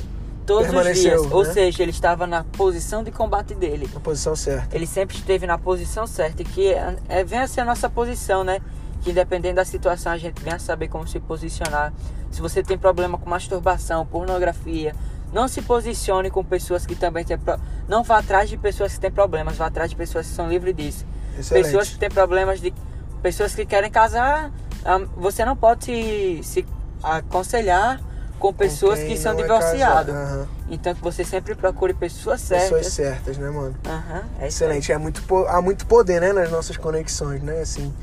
todos 0.46 0.74
os 0.74 1.00
dias. 1.00 1.22
Né? 1.22 1.30
Ou 1.32 1.46
seja, 1.46 1.82
ele 1.82 1.92
estava 1.92 2.28
na 2.28 2.44
posição 2.44 3.04
de 3.04 3.12
combate 3.12 3.56
dele. 3.56 3.90
Na 3.94 4.00
posição 4.02 4.36
certa. 4.36 4.76
Ele 4.76 4.88
sempre 4.88 5.16
esteve 5.16 5.48
na 5.48 5.58
posição 5.58 6.06
certa. 6.06 6.42
E 6.42 6.46
que 6.46 6.74
é, 6.74 6.96
é, 7.08 7.24
vem 7.24 7.40
a 7.40 7.48
ser 7.48 7.62
a 7.62 7.66
nossa 7.66 7.90
posição, 7.90 8.44
né? 8.44 8.60
Que 9.02 9.14
dependendo 9.14 9.56
da 9.56 9.66
situação 9.66 10.12
a 10.12 10.18
gente 10.18 10.44
venha 10.44 10.60
saber 10.60 10.90
como 10.90 11.08
se 11.08 11.22
posicionar. 11.22 11.94
Se 12.32 12.42
você 12.42 12.62
tem 12.62 12.78
problema 12.78 13.18
com 13.18 13.30
masturbação, 13.30 14.06
pornografia, 14.06 14.94
Não 15.32 15.48
se 15.48 15.62
posicione 15.62 16.30
com 16.30 16.44
pessoas 16.44 16.86
que 16.86 16.96
também 16.96 17.24
têm 17.24 17.38
pro... 17.38 17.60
Não 17.88 18.04
vá 18.04 18.18
atrás 18.20 18.50
de 18.50 18.58
pessoas 18.58 18.94
que 18.94 19.00
têm 19.00 19.12
problemas, 19.12 19.58
vá 19.58 19.68
atrás 19.68 19.90
de 19.90 19.96
pessoas 19.96 20.28
que 20.28 20.34
são 20.34 20.50
livres 20.50 20.76
disso. 20.76 21.06
Excelente. 21.38 21.66
Pessoas 21.66 21.90
que 21.90 21.98
têm 22.00 22.10
problemas 22.10 22.60
de. 22.60 22.74
Pessoas 23.22 23.54
que 23.54 23.66
querem 23.66 23.92
casar. 23.92 24.52
ah, 24.84 25.00
Você 25.18 25.46
não 25.46 25.56
pode 25.56 25.86
se, 25.86 26.40
se 26.44 26.66
aconselhar 27.02 28.02
com 28.40 28.54
pessoas 28.54 29.00
quem 29.00 29.10
que 29.10 29.18
são 29.18 29.34
é 29.34 29.36
divorciadas. 29.36 30.08
casado. 30.08 30.12
Aham. 30.12 30.48
Então 30.70 30.96
que 30.96 31.02
você 31.02 31.24
sempre 31.24 31.56
procure 31.56 31.94
pessoas 31.94 32.42
certas. 32.42 32.70
Pessoas 32.70 32.94
certas, 32.94 33.38
né, 33.38 33.50
mano? 33.50 33.76
Aham, 33.86 34.24
é. 34.40 34.48
Excelente. 34.48 34.92
É 34.92 34.98
muito, 34.98 35.22
há 35.48 35.62
muito 35.62 35.86
poder, 35.86 36.22
né, 36.22 36.32
nas 36.34 36.50
nossas 36.50 36.78
conexões, 36.78 37.42
né? 37.44 37.62
Assim, 37.62 37.94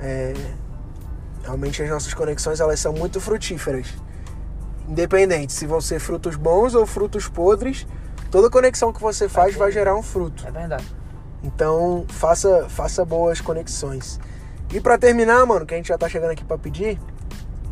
é, 0.00 0.34
realmente 1.44 1.82
as 1.82 1.88
nossas 1.90 2.14
conexões 2.14 2.60
elas 2.60 2.80
são 2.80 2.92
muito 2.92 3.20
frutíferas. 3.20 3.86
Independente 4.88 5.52
se 5.52 5.66
vão 5.66 5.80
ser 5.80 6.00
frutos 6.00 6.36
bons 6.36 6.74
ou 6.74 6.86
frutos 6.86 7.28
podres, 7.28 7.86
toda 8.30 8.48
conexão 8.50 8.92
que 8.92 9.00
você 9.00 9.28
faz 9.28 9.54
vai 9.54 9.70
gerar 9.70 9.94
um 9.96 10.02
fruto. 10.02 10.46
É 10.46 10.50
verdade. 10.50 10.84
Então, 11.42 12.04
faça, 12.08 12.66
faça 12.68 13.04
boas 13.04 13.40
conexões. 13.40 14.18
E 14.72 14.80
pra 14.80 14.98
terminar, 14.98 15.44
mano, 15.46 15.64
que 15.64 15.74
a 15.74 15.76
gente 15.76 15.88
já 15.88 15.98
tá 15.98 16.08
chegando 16.08 16.30
aqui 16.30 16.44
pra 16.44 16.58
pedir, 16.58 16.98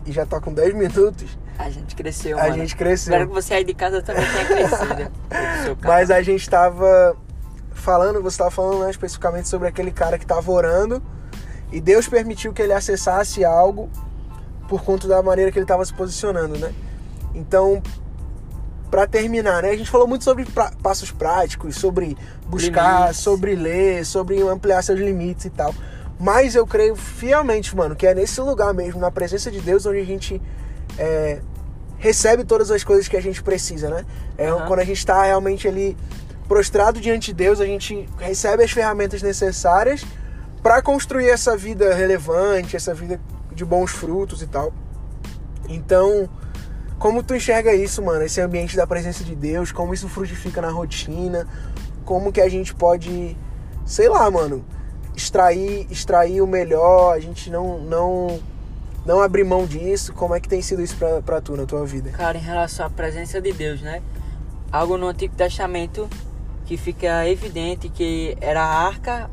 e 0.06 0.12
já 0.12 0.24
tá 0.24 0.40
com 0.40 0.52
10 0.52 0.74
minutos, 0.74 1.36
A 1.58 1.68
gente 1.68 1.96
cresceu, 1.96 2.38
a 2.38 2.44
mano. 2.44 2.54
gente 2.54 2.76
cresceu. 2.76 3.12
Espero 3.12 3.28
que 3.28 3.34
você 3.34 3.54
aí 3.54 3.64
de 3.64 3.74
casa 3.74 4.00
também 4.00 4.24
tenha 4.24 4.46
crescido. 4.46 5.10
carro. 5.28 5.78
Mas 5.82 6.10
a 6.10 6.22
gente 6.22 6.48
tava 6.48 7.16
falando, 7.72 8.22
você 8.22 8.38
tava 8.38 8.50
falando 8.50 8.84
né, 8.84 8.90
especificamente 8.90 9.48
sobre 9.48 9.66
aquele 9.66 9.90
cara 9.90 10.18
que 10.18 10.24
tava 10.24 10.50
orando 10.50 11.02
e 11.72 11.80
Deus 11.80 12.08
permitiu 12.08 12.52
que 12.52 12.62
ele 12.62 12.72
acessasse 12.72 13.44
algo 13.44 13.90
por 14.68 14.82
conta 14.82 15.08
da 15.08 15.22
maneira 15.22 15.50
que 15.50 15.58
ele 15.58 15.66
tava 15.66 15.84
se 15.84 15.92
posicionando, 15.92 16.56
né? 16.58 16.72
Então, 17.36 17.82
pra 18.90 19.06
terminar, 19.06 19.62
né? 19.62 19.70
A 19.70 19.76
gente 19.76 19.90
falou 19.90 20.06
muito 20.08 20.24
sobre 20.24 20.44
pra- 20.46 20.72
passos 20.82 21.10
práticos, 21.10 21.76
sobre 21.76 22.16
buscar, 22.46 23.00
Limites. 23.02 23.18
sobre 23.20 23.54
ler, 23.54 24.04
sobre 24.06 24.40
ampliar 24.42 24.82
seus 24.82 24.98
limites 24.98 25.44
e 25.44 25.50
tal. 25.50 25.74
Mas 26.18 26.54
eu 26.54 26.66
creio 26.66 26.96
fielmente, 26.96 27.76
mano, 27.76 27.94
que 27.94 28.06
é 28.06 28.14
nesse 28.14 28.40
lugar 28.40 28.72
mesmo, 28.72 28.98
na 29.00 29.10
presença 29.10 29.50
de 29.50 29.60
Deus, 29.60 29.84
onde 29.84 29.98
a 29.98 30.04
gente 30.04 30.40
é, 30.98 31.40
recebe 31.98 32.42
todas 32.44 32.70
as 32.70 32.82
coisas 32.82 33.06
que 33.06 33.16
a 33.16 33.20
gente 33.20 33.42
precisa, 33.42 33.90
né? 33.90 34.04
É 34.38 34.48
Aham. 34.48 34.66
quando 34.66 34.80
a 34.80 34.84
gente 34.84 34.98
está 34.98 35.22
realmente 35.24 35.68
ali 35.68 35.94
prostrado 36.48 37.00
diante 37.00 37.26
de 37.26 37.34
Deus, 37.34 37.60
a 37.60 37.66
gente 37.66 38.08
recebe 38.18 38.62
as 38.64 38.70
ferramentas 38.70 39.20
necessárias 39.20 40.06
para 40.62 40.80
construir 40.80 41.28
essa 41.28 41.54
vida 41.56 41.92
relevante, 41.92 42.76
essa 42.76 42.94
vida 42.94 43.20
de 43.52 43.64
bons 43.64 43.90
frutos 43.90 44.40
e 44.42 44.46
tal. 44.46 44.72
Então, 45.68 46.28
como 46.98 47.22
tu 47.22 47.34
enxerga 47.34 47.74
isso, 47.74 48.02
mano? 48.02 48.22
Esse 48.22 48.40
ambiente 48.40 48.76
da 48.76 48.86
presença 48.86 49.22
de 49.22 49.34
Deus, 49.34 49.72
como 49.72 49.92
isso 49.92 50.08
frutifica 50.08 50.60
na 50.60 50.70
rotina, 50.70 51.46
como 52.04 52.32
que 52.32 52.40
a 52.40 52.48
gente 52.48 52.74
pode, 52.74 53.36
sei 53.84 54.08
lá, 54.08 54.30
mano, 54.30 54.64
extrair, 55.14 55.86
extrair 55.90 56.40
o 56.40 56.46
melhor, 56.46 57.14
a 57.14 57.20
gente 57.20 57.50
não 57.50 57.78
não 57.80 58.40
não 59.04 59.20
abrir 59.20 59.44
mão 59.44 59.66
disso. 59.66 60.12
Como 60.12 60.34
é 60.34 60.40
que 60.40 60.48
tem 60.48 60.62
sido 60.62 60.82
isso 60.82 60.96
pra, 60.96 61.20
pra 61.22 61.40
tu 61.40 61.56
na 61.56 61.66
tua 61.66 61.84
vida? 61.84 62.10
Cara, 62.10 62.36
em 62.36 62.40
relação 62.40 62.86
à 62.86 62.90
presença 62.90 63.40
de 63.40 63.52
Deus, 63.52 63.80
né? 63.80 64.02
Algo 64.72 64.96
no 64.96 65.06
Antigo 65.06 65.34
Testamento 65.34 66.08
que 66.64 66.76
fica 66.76 67.28
evidente 67.28 67.88
que 67.88 68.36
era 68.40 68.60
a 68.60 68.86
arca, 68.86 69.30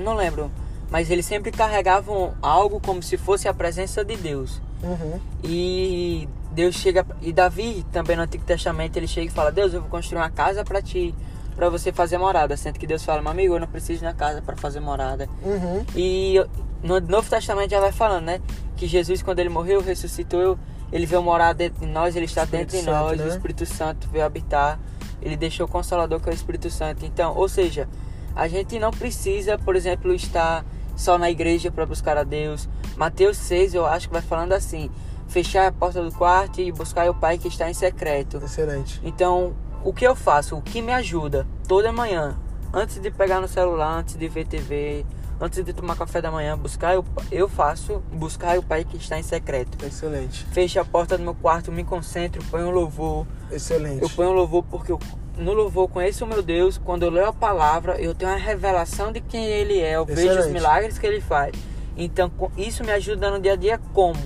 não 0.00 0.14
lembro, 0.14 0.50
mas 0.88 1.10
eles 1.10 1.26
sempre 1.26 1.50
carregavam 1.50 2.34
algo 2.40 2.80
como 2.80 3.02
se 3.02 3.16
fosse 3.16 3.48
a 3.48 3.54
presença 3.54 4.04
de 4.04 4.16
Deus. 4.16 4.62
Uhum. 4.82 5.18
E 5.42 6.28
Deus 6.56 6.74
chega 6.76 7.06
e 7.20 7.34
Davi 7.34 7.84
também 7.92 8.16
no 8.16 8.22
Antigo 8.22 8.42
Testamento 8.42 8.96
ele 8.96 9.06
chega 9.06 9.26
e 9.26 9.30
fala: 9.30 9.52
"Deus, 9.52 9.74
eu 9.74 9.82
vou 9.82 9.90
construir 9.90 10.18
uma 10.18 10.30
casa 10.30 10.64
para 10.64 10.80
ti, 10.80 11.14
para 11.54 11.68
você 11.68 11.92
fazer 11.92 12.16
morada". 12.16 12.56
Sendo 12.56 12.78
que 12.78 12.86
Deus 12.86 13.04
fala: 13.04 13.20
"Meu 13.20 13.30
amigo, 13.30 13.54
eu 13.54 13.60
não 13.60 13.66
preciso 13.68 14.00
de 14.00 14.06
uma 14.06 14.14
casa 14.14 14.40
para 14.40 14.56
fazer 14.56 14.80
morada". 14.80 15.28
Uhum. 15.44 15.84
E 15.94 16.42
no 16.82 16.98
Novo 16.98 17.28
Testamento 17.28 17.70
já 17.70 17.78
vai 17.78 17.92
falando, 17.92 18.24
né? 18.24 18.40
Que 18.74 18.86
Jesus, 18.86 19.22
quando 19.22 19.38
ele 19.38 19.50
morreu, 19.50 19.82
ressuscitou, 19.82 20.58
ele 20.90 21.04
veio 21.04 21.22
morar 21.22 21.52
dentro 21.52 21.80
de 21.80 21.86
nós, 21.86 22.16
ele 22.16 22.24
está 22.24 22.44
Espírito 22.44 22.72
dentro 22.72 22.78
de 22.78 22.84
Santo, 22.84 23.04
nós, 23.04 23.18
né? 23.18 23.24
o 23.26 23.28
Espírito 23.28 23.66
Santo 23.66 24.08
veio 24.08 24.24
habitar, 24.24 24.80
ele 25.20 25.36
deixou 25.36 25.66
o 25.66 25.68
Consolador 25.68 26.20
que 26.20 26.30
é 26.30 26.32
o 26.32 26.34
Espírito 26.34 26.70
Santo. 26.70 27.04
Então, 27.04 27.36
ou 27.36 27.50
seja, 27.50 27.86
a 28.34 28.48
gente 28.48 28.78
não 28.78 28.90
precisa, 28.90 29.58
por 29.58 29.76
exemplo, 29.76 30.14
estar 30.14 30.64
só 30.96 31.18
na 31.18 31.30
igreja 31.30 31.70
para 31.70 31.84
buscar 31.84 32.16
a 32.16 32.24
Deus. 32.24 32.66
Mateus 32.96 33.36
6, 33.36 33.74
eu 33.74 33.84
acho 33.84 34.08
que 34.08 34.14
vai 34.14 34.22
falando 34.22 34.52
assim: 34.54 34.90
fechar 35.28 35.66
a 35.66 35.72
porta 35.72 36.02
do 36.02 36.12
quarto 36.12 36.60
e 36.60 36.70
buscar 36.72 37.08
o 37.10 37.14
Pai 37.14 37.38
que 37.38 37.48
está 37.48 37.68
em 37.70 37.74
secreto. 37.74 38.38
Excelente. 38.44 39.00
Então, 39.04 39.54
o 39.84 39.92
que 39.92 40.06
eu 40.06 40.14
faço? 40.14 40.56
O 40.56 40.62
que 40.62 40.80
me 40.82 40.92
ajuda 40.92 41.46
toda 41.68 41.92
manhã, 41.92 42.36
antes 42.72 43.00
de 43.00 43.10
pegar 43.10 43.40
no 43.40 43.48
celular, 43.48 43.98
antes 43.98 44.16
de 44.16 44.28
ver 44.28 44.46
TV, 44.46 45.04
antes 45.40 45.62
de 45.64 45.72
tomar 45.72 45.96
café 45.96 46.20
da 46.20 46.30
manhã, 46.30 46.56
buscar 46.56 46.94
eu, 46.94 47.04
eu 47.30 47.48
faço 47.48 48.02
buscar 48.12 48.58
o 48.58 48.62
Pai 48.62 48.84
que 48.84 48.96
está 48.96 49.18
em 49.18 49.22
secreto. 49.22 49.84
Excelente. 49.84 50.44
Fecho 50.46 50.80
a 50.80 50.84
porta 50.84 51.16
do 51.16 51.22
meu 51.24 51.34
quarto, 51.34 51.70
me 51.70 51.84
concentro, 51.84 52.42
ponho 52.44 52.68
um 52.68 52.70
louvor. 52.70 53.26
Excelente. 53.50 54.02
Eu 54.02 54.10
ponho 54.10 54.30
um 54.30 54.34
louvor 54.34 54.64
porque 54.64 54.92
eu, 54.92 54.98
no 55.36 55.52
louvor 55.52 55.84
eu 55.84 55.88
conheço 55.88 56.24
o 56.24 56.28
meu 56.28 56.42
Deus. 56.42 56.78
Quando 56.78 57.02
eu 57.02 57.10
leio 57.10 57.26
a 57.26 57.32
palavra, 57.32 58.00
eu 58.00 58.14
tenho 58.14 58.30
uma 58.30 58.38
revelação 58.38 59.12
de 59.12 59.20
quem 59.20 59.44
Ele 59.44 59.78
é. 59.78 59.96
Eu 59.96 60.04
vejo 60.04 60.22
os 60.22 60.30
Excelente. 60.36 60.52
milagres 60.52 60.98
que 60.98 61.06
Ele 61.06 61.20
faz. 61.20 61.54
Então, 61.96 62.30
isso 62.56 62.84
me 62.84 62.92
ajuda 62.92 63.30
no 63.30 63.40
dia 63.40 63.52
a 63.54 63.56
dia 63.56 63.80
como? 63.92 64.18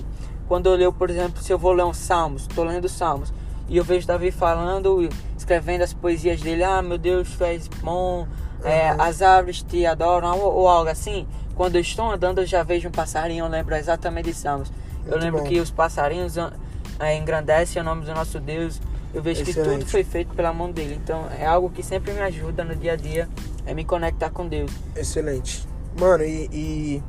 Quando 0.51 0.65
eu 0.65 0.75
leio, 0.75 0.91
por 0.91 1.09
exemplo, 1.09 1.41
se 1.41 1.49
eu 1.53 1.57
vou 1.57 1.71
ler 1.71 1.85
um 1.85 1.93
Salmos, 1.93 2.41
estou 2.41 2.65
lendo 2.65 2.89
Salmos, 2.89 3.33
e 3.69 3.77
eu 3.77 3.85
vejo 3.85 4.05
Davi 4.05 4.31
falando, 4.31 5.07
escrevendo 5.37 5.81
as 5.81 5.93
poesias 5.93 6.41
dele, 6.41 6.61
ah, 6.61 6.81
meu 6.81 6.97
Deus, 6.97 7.29
tu 7.37 7.45
és 7.45 7.69
bom, 7.81 8.27
é, 8.61 8.91
Uhum. 8.91 9.01
as 9.01 9.21
árvores 9.21 9.61
te 9.63 9.85
adoram, 9.85 10.37
ou, 10.37 10.53
ou 10.53 10.67
algo 10.67 10.89
assim. 10.89 11.25
Quando 11.55 11.77
eu 11.77 11.81
estou 11.81 12.11
andando, 12.11 12.39
eu 12.41 12.45
já 12.45 12.63
vejo 12.63 12.89
um 12.89 12.91
passarinho, 12.91 13.45
eu 13.45 13.49
lembro 13.49 13.73
exatamente 13.75 14.25
de 14.25 14.33
Salmos. 14.33 14.69
Eu 15.05 15.11
Muito 15.11 15.23
lembro 15.23 15.39
bom. 15.39 15.47
que 15.47 15.57
os 15.57 15.71
passarinhos 15.71 16.37
ah, 16.37 16.51
é, 16.99 17.15
engrandecem 17.15 17.81
o 17.81 17.85
nome 17.85 18.03
do 18.03 18.13
nosso 18.13 18.37
Deus. 18.37 18.81
Eu 19.13 19.21
vejo 19.21 19.45
que 19.45 19.51
Excelente. 19.51 19.79
tudo 19.79 19.89
foi 19.89 20.03
feito 20.03 20.35
pela 20.35 20.51
mão 20.51 20.69
dele. 20.69 20.99
Então 21.01 21.27
é 21.39 21.45
algo 21.45 21.69
que 21.69 21.81
sempre 21.81 22.11
me 22.11 22.19
ajuda 22.19 22.65
no 22.65 22.75
dia 22.75 22.91
a 22.91 22.95
dia, 22.97 23.29
é 23.65 23.73
me 23.73 23.85
conectar 23.85 24.29
com 24.29 24.45
Deus. 24.45 24.69
Excelente. 24.97 25.65
Mano, 25.97 26.25
e, 26.25 26.49
e 26.51 27.03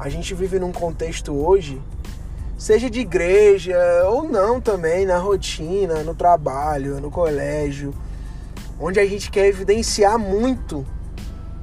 a 0.00 0.08
gente 0.08 0.34
vive 0.34 0.58
num 0.58 0.72
contexto 0.72 1.32
hoje, 1.32 1.80
seja 2.56 2.88
de 2.88 3.00
igreja 3.00 3.78
ou 4.08 4.24
não 4.24 4.60
também, 4.60 5.04
na 5.04 5.18
rotina, 5.18 6.02
no 6.02 6.14
trabalho, 6.14 7.00
no 7.00 7.10
colégio, 7.10 7.94
onde 8.80 8.98
a 8.98 9.06
gente 9.06 9.30
quer 9.30 9.46
evidenciar 9.46 10.18
muito 10.18 10.86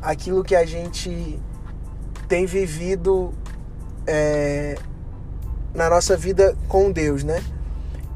aquilo 0.02 0.44
que 0.44 0.56
a 0.56 0.66
gente 0.66 1.40
tem 2.28 2.46
vivido 2.46 3.34
é, 4.06 4.78
na 5.74 5.90
nossa 5.90 6.16
vida 6.16 6.56
com 6.68 6.92
Deus, 6.92 7.24
né? 7.24 7.44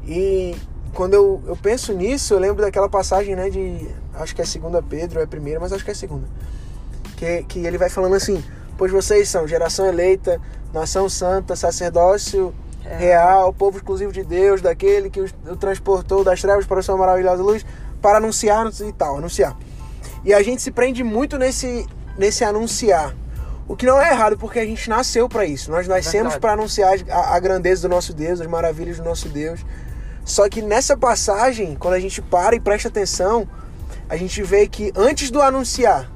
E 0.06 0.54
quando 0.94 1.14
eu, 1.14 1.42
eu 1.46 1.56
penso 1.56 1.92
nisso, 1.92 2.34
eu 2.34 2.38
lembro 2.38 2.62
daquela 2.62 2.88
passagem, 2.88 3.36
né, 3.36 3.50
de 3.50 3.88
acho 4.14 4.34
que 4.34 4.42
é 4.42 4.44
segunda 4.44 4.82
Pedro, 4.82 5.20
é 5.20 5.26
primeira, 5.26 5.60
mas 5.60 5.72
acho 5.72 5.84
que 5.84 5.90
é 5.90 5.94
segunda. 5.94 6.26
Que, 7.16 7.42
que 7.44 7.60
ele 7.60 7.78
vai 7.78 7.88
falando 7.88 8.14
assim: 8.14 8.42
Pois 8.76 8.92
vocês 8.92 9.28
são 9.28 9.46
geração 9.46 9.86
eleita, 9.86 10.40
nação 10.72 11.08
santa, 11.08 11.56
sacerdócio. 11.56 12.54
Real, 12.96 13.52
povo 13.52 13.76
exclusivo 13.76 14.12
de 14.12 14.24
Deus, 14.24 14.60
daquele 14.60 15.10
que 15.10 15.20
o 15.20 15.56
transportou 15.56 16.24
das 16.24 16.40
trevas 16.40 16.66
para 16.66 16.80
a 16.80 16.82
sua 16.82 16.96
maravilhosa 16.96 17.42
luz, 17.42 17.66
para 18.00 18.18
anunciar 18.18 18.66
e 18.80 18.92
tal, 18.92 19.18
anunciar. 19.18 19.56
E 20.24 20.32
a 20.32 20.42
gente 20.42 20.62
se 20.62 20.70
prende 20.70 21.04
muito 21.04 21.38
nesse, 21.38 21.86
nesse 22.16 22.44
anunciar. 22.44 23.14
O 23.66 23.76
que 23.76 23.84
não 23.84 24.00
é 24.00 24.10
errado, 24.10 24.38
porque 24.38 24.58
a 24.58 24.64
gente 24.64 24.88
nasceu 24.88 25.28
para 25.28 25.44
isso. 25.44 25.70
Nós 25.70 25.86
nascemos 25.86 26.36
para 26.36 26.52
anunciar 26.52 26.94
a, 27.10 27.36
a 27.36 27.38
grandeza 27.40 27.86
do 27.86 27.94
nosso 27.94 28.14
Deus, 28.14 28.40
as 28.40 28.46
maravilhas 28.46 28.96
do 28.96 29.04
nosso 29.04 29.28
Deus. 29.28 29.64
Só 30.24 30.48
que 30.48 30.62
nessa 30.62 30.96
passagem, 30.96 31.76
quando 31.76 31.94
a 31.94 32.00
gente 32.00 32.22
para 32.22 32.56
e 32.56 32.60
presta 32.60 32.88
atenção, 32.88 33.46
a 34.08 34.16
gente 34.16 34.42
vê 34.42 34.66
que 34.66 34.90
antes 34.96 35.30
do 35.30 35.42
anunciar, 35.42 36.10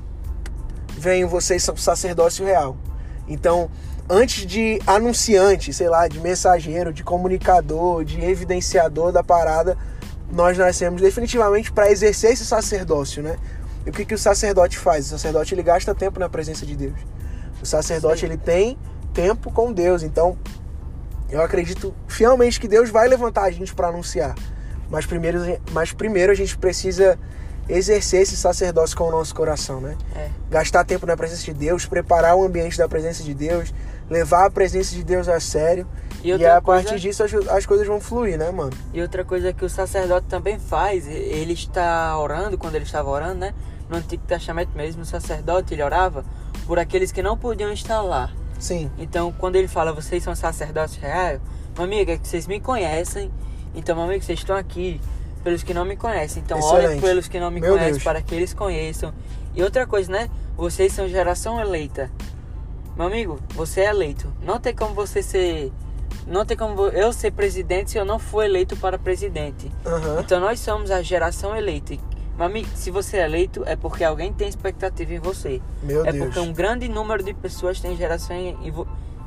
vem 0.96 1.24
vocês 1.26 1.68
sacerdócio 1.76 2.44
real. 2.44 2.76
Então, 3.28 3.70
antes 4.12 4.44
de 4.44 4.78
anunciante, 4.86 5.72
sei 5.72 5.88
lá, 5.88 6.06
de 6.06 6.20
mensageiro, 6.20 6.92
de 6.92 7.02
comunicador, 7.02 8.04
de 8.04 8.22
evidenciador 8.22 9.10
da 9.10 9.24
parada, 9.24 9.74
nós 10.30 10.58
nascemos 10.58 11.00
definitivamente 11.00 11.72
para 11.72 11.90
exercer 11.90 12.32
esse 12.32 12.44
sacerdócio, 12.44 13.22
né? 13.22 13.38
E 13.86 13.90
o 13.90 13.92
que, 13.92 14.04
que 14.04 14.14
o 14.14 14.18
sacerdote 14.18 14.76
faz? 14.76 15.06
O 15.06 15.08
sacerdote 15.08 15.54
ele 15.54 15.62
gasta 15.62 15.94
tempo 15.94 16.20
na 16.20 16.28
presença 16.28 16.66
de 16.66 16.76
Deus. 16.76 16.98
O 17.62 17.64
sacerdote 17.64 18.20
Sim. 18.20 18.26
ele 18.26 18.36
tem 18.36 18.76
tempo 19.14 19.50
com 19.50 19.72
Deus. 19.72 20.02
Então, 20.02 20.36
eu 21.30 21.40
acredito 21.40 21.94
fielmente 22.06 22.60
que 22.60 22.68
Deus 22.68 22.90
vai 22.90 23.08
levantar 23.08 23.44
a 23.44 23.50
gente 23.50 23.74
para 23.74 23.88
anunciar. 23.88 24.34
Mas 24.90 25.06
primeiro, 25.06 25.38
mas 25.70 25.90
primeiro 25.90 26.30
a 26.30 26.34
gente 26.34 26.58
precisa 26.58 27.18
exercer 27.66 28.20
esse 28.20 28.36
sacerdócio 28.36 28.94
com 28.94 29.04
o 29.04 29.10
nosso 29.10 29.34
coração, 29.34 29.80
né? 29.80 29.96
É. 30.14 30.28
Gastar 30.50 30.84
tempo 30.84 31.06
na 31.06 31.16
presença 31.16 31.44
de 31.44 31.54
Deus, 31.54 31.86
preparar 31.86 32.36
o 32.36 32.44
ambiente 32.44 32.76
da 32.76 32.86
presença 32.86 33.22
de 33.22 33.32
Deus, 33.32 33.72
levar 34.10 34.46
a 34.46 34.50
presença 34.50 34.94
de 34.94 35.02
Deus 35.04 35.28
a 35.28 35.40
sério 35.40 35.86
E 36.22 36.28
E, 36.30 36.46
a 36.46 36.60
partir 36.60 36.84
coisa- 36.88 36.98
disso 37.00 37.22
as, 37.24 37.32
as 37.48 37.66
coisas 37.66 37.86
vão 37.86 38.00
fluir, 38.00 38.38
né, 38.38 38.50
mano? 38.50 38.70
E 38.92 39.00
outra 39.02 39.24
coisa 39.24 39.52
que 39.52 39.64
o 39.64 39.68
sacerdote 39.68 40.26
também 40.28 40.58
faz, 40.58 41.06
ele 41.08 41.52
está 41.52 42.16
orando, 42.18 42.56
quando 42.56 42.76
ele 42.76 42.84
estava 42.84 43.08
orando, 43.10 43.36
né? 43.40 43.54
No 43.88 43.96
Antigo 43.96 44.24
Testamento 44.26 44.70
mesmo, 44.76 45.02
o 45.02 45.04
sacerdote, 45.04 45.74
ele 45.74 45.82
orava 45.82 46.24
por 46.66 46.78
aqueles 46.78 47.10
que 47.10 47.22
não 47.22 47.36
podiam 47.36 47.72
estar 47.72 48.00
lá. 48.02 48.30
Sim. 48.58 48.88
Então, 48.96 49.32
quando 49.36 49.56
ele 49.56 49.66
fala, 49.66 49.92
vocês 49.92 50.22
são 50.22 50.34
sacerdotes 50.36 50.94
reais, 50.96 51.40
meu 51.76 51.84
amigo, 51.84 52.10
é 52.12 52.16
que 52.16 52.28
vocês 52.28 52.46
me 52.46 52.60
conhecem. 52.60 53.30
Então, 53.74 53.96
meu 53.96 54.04
amigo, 54.04 54.22
vocês 54.24 54.38
estão 54.38 54.54
aqui 54.54 55.00
pelos 55.42 55.64
que 55.64 55.74
não 55.74 55.84
me 55.84 55.96
conhecem. 55.96 56.40
Então, 56.44 56.58
Excelente. 56.58 56.86
olhem 56.86 57.00
pelos 57.00 57.26
que 57.26 57.40
não 57.40 57.50
me 57.50 57.60
Meu 57.60 57.70
conhecem 57.72 57.92
Deus. 57.94 58.04
para 58.04 58.22
que 58.22 58.32
eles 58.34 58.54
conheçam. 58.54 59.12
E 59.56 59.62
outra 59.62 59.86
coisa, 59.88 60.12
né? 60.12 60.30
Vocês 60.56 60.92
são 60.92 61.08
geração 61.08 61.60
eleita. 61.60 62.08
Meu 62.96 63.06
amigo, 63.06 63.38
você 63.54 63.82
é 63.82 63.90
eleito. 63.90 64.32
Não 64.42 64.58
tem 64.60 64.74
como 64.74 64.94
você 64.94 65.22
ser. 65.22 65.72
Não 66.26 66.44
tem 66.44 66.56
como 66.56 66.80
eu 66.88 67.12
ser 67.12 67.32
presidente 67.32 67.90
se 67.90 67.98
eu 67.98 68.04
não 68.04 68.18
for 68.18 68.44
eleito 68.44 68.76
para 68.76 68.98
presidente. 68.98 69.70
Aham. 69.84 70.20
Então 70.20 70.38
nós 70.38 70.60
somos 70.60 70.90
a 70.90 71.02
geração 71.02 71.56
eleita. 71.56 71.94
Meu 72.36 72.46
amigo, 72.46 72.68
se 72.74 72.90
você 72.90 73.18
é 73.18 73.24
eleito, 73.24 73.62
é 73.66 73.76
porque 73.76 74.04
alguém 74.04 74.32
tem 74.32 74.48
expectativa 74.48 75.12
em 75.14 75.18
você. 75.18 75.60
Meu 75.82 76.04
é 76.06 76.12
Deus. 76.12 76.24
porque 76.26 76.40
um 76.40 76.52
grande 76.52 76.88
número 76.88 77.22
de 77.22 77.34
pessoas 77.34 77.80
tem 77.80 77.96
geração 77.96 78.36
em, 78.36 78.70
vo- 78.70 78.86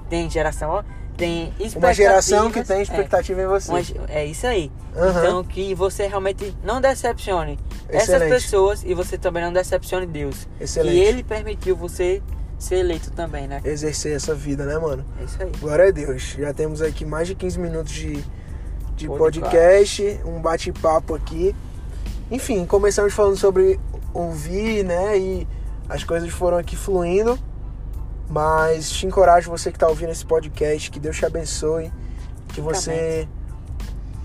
tem 0.09 0.29
geração, 0.29 0.69
ó, 0.71 0.83
tem 1.17 1.53
Uma 1.75 1.93
geração 1.93 2.49
que 2.51 2.63
tem 2.63 2.77
é, 2.77 2.81
expectativa 2.81 3.41
em 3.41 3.45
você. 3.47 3.71
uma 3.71 3.81
é 4.09 4.25
isso 4.25 4.47
aí. 4.47 4.71
Aham. 4.95 5.19
Então 5.19 5.43
que 5.43 5.73
você 5.75 6.07
realmente 6.07 6.55
não 6.63 6.81
decepcione 6.81 7.59
essas 7.89 8.09
Excelente. 8.09 8.29
pessoas 8.31 8.83
e 8.83 8.93
você 8.93 9.17
também 9.17 9.43
não 9.43 9.53
decepcione 9.53 10.05
Deus. 10.07 10.47
Excelente. 10.59 10.95
E 10.97 10.99
ele 11.01 11.23
permitiu 11.23 11.75
você 11.75 12.21
ser 12.57 12.75
eleito 12.75 13.11
também, 13.11 13.47
né? 13.47 13.61
Exercer 13.63 14.15
essa 14.15 14.33
vida, 14.33 14.65
né, 14.65 14.77
mano? 14.77 15.05
É 15.19 15.23
isso 15.23 15.41
aí. 15.41 15.51
Glória 15.59 15.87
a 15.87 15.91
Deus. 15.91 16.35
Já 16.37 16.53
temos 16.53 16.81
aqui 16.81 17.05
mais 17.05 17.27
de 17.27 17.35
15 17.35 17.59
minutos 17.59 17.91
de, 17.91 18.23
de 18.95 19.07
Podcast. 19.07 19.41
podcast, 19.41 20.21
um 20.25 20.41
bate-papo 20.41 21.15
aqui. 21.15 21.55
Enfim, 22.31 22.65
começamos 22.65 23.13
falando 23.13 23.37
sobre 23.37 23.79
ouvir, 24.13 24.83
né? 24.83 25.17
E 25.17 25.47
as 25.87 26.03
coisas 26.03 26.29
foram 26.29 26.57
aqui 26.57 26.75
fluindo. 26.75 27.37
Mas 28.27 28.89
te 28.89 29.05
encorajo, 29.05 29.51
você 29.51 29.69
que 29.71 29.77
está 29.77 29.87
ouvindo 29.87 30.11
esse 30.11 30.25
podcast, 30.25 30.89
que 30.89 30.99
Deus 30.99 31.15
te 31.15 31.25
abençoe. 31.25 31.91
Que 32.49 32.61
você 32.61 33.27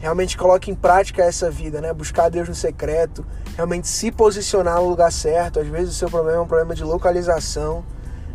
realmente 0.00 0.36
coloque 0.36 0.70
em 0.70 0.74
prática 0.74 1.22
essa 1.22 1.50
vida, 1.50 1.80
né? 1.80 1.92
Buscar 1.92 2.30
Deus 2.30 2.48
no 2.48 2.54
secreto, 2.54 3.24
realmente 3.54 3.86
se 3.86 4.10
posicionar 4.10 4.76
no 4.76 4.88
lugar 4.88 5.12
certo. 5.12 5.60
Às 5.60 5.68
vezes 5.68 5.94
o 5.94 5.98
seu 5.98 6.08
problema 6.08 6.38
é 6.38 6.40
um 6.40 6.46
problema 6.46 6.74
de 6.74 6.82
localização. 6.82 7.84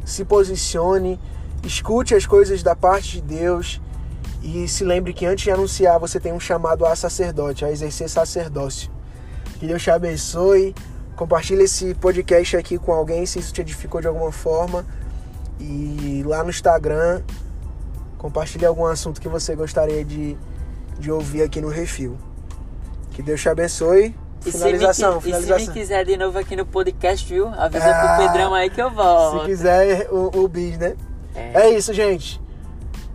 Se 0.06 0.24
posicione, 0.24 1.20
escute 1.64 2.14
as 2.16 2.26
coisas 2.26 2.62
da 2.62 2.76
parte 2.76 3.20
de 3.20 3.22
Deus 3.22 3.82
e 4.42 4.68
se 4.68 4.84
lembre 4.84 5.12
que 5.12 5.26
antes 5.26 5.44
de 5.44 5.52
anunciar 5.52 6.00
você 6.00 6.20
tem 6.20 6.32
um 6.32 6.40
chamado 6.40 6.86
a 6.86 6.96
sacerdote, 6.96 7.66
a 7.66 7.72
exercer 7.72 8.08
sacerdócio. 8.08 8.92
Que 9.60 9.66
Deus 9.66 9.82
te 9.82 9.90
abençoe. 9.90 10.76
Compartilhe 11.16 11.64
esse 11.64 11.96
podcast 11.96 12.56
aqui 12.56 12.78
com 12.78 12.94
alguém 12.94 13.26
se 13.26 13.40
isso 13.40 13.52
te 13.52 13.62
edificou 13.62 14.00
de 14.00 14.08
alguma 14.08 14.32
forma. 14.32 14.86
E 15.60 16.24
lá 16.26 16.44
no 16.44 16.50
Instagram, 16.50 17.24
compartilhe 18.18 18.66
algum 18.66 18.86
assunto 18.86 19.20
que 19.20 19.28
você 19.28 19.56
gostaria 19.56 20.06
de, 20.06 20.38
de 21.00 21.12
ouvir 21.12 21.42
aqui 21.42 21.60
no 21.60 21.70
Refil. 21.70 22.18
Que 23.12 23.24
Deus 23.24 23.42
te 23.42 23.50
abençoe. 23.50 24.16
E 24.46 24.52
se, 24.52 24.58
me, 24.58 24.64
Finalização, 24.64 25.14
qui- 25.14 25.18
e 25.18 25.22
se 25.34 25.42
finalização. 25.42 25.74
me 25.74 25.80
quiser 25.80 26.06
de 26.06 26.18
novo 26.18 26.38
aqui 26.38 26.56
no 26.56 26.66
podcast, 26.66 27.28
viu? 27.34 27.48
Avisa 27.48 27.86
Ah, 27.86 28.16
pro 28.18 28.28
Pedrão 28.28 28.54
aí 28.54 28.70
que 28.70 28.82
eu 28.82 28.92
volto. 28.92 29.40
Se 29.42 29.46
quiser 29.48 30.08
o, 30.12 30.44
o 30.44 30.48
bis, 30.48 30.78
né? 30.78 30.96
É. 31.34 31.62
É 31.62 31.70
isso, 31.72 31.92
gente. 31.94 32.40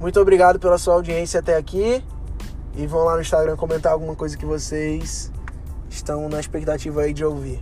Muito 0.01 0.19
obrigado 0.21 0.59
pela 0.59 0.77
sua 0.79 0.95
audiência 0.95 1.39
até 1.41 1.57
aqui. 1.57 2.05
E 2.77 2.87
vão 2.87 3.05
lá 3.05 3.15
no 3.15 3.21
Instagram 3.21 3.57
comentar 3.57 3.93
alguma 3.93 4.15
coisa 4.17 4.37
que 4.37 4.45
vocês 4.47 5.31
estão 5.89 6.29
na 6.29 6.41
expectativa 6.41 7.03
aí 7.03 7.13
de 7.13 7.25
ouvir. 7.25 7.59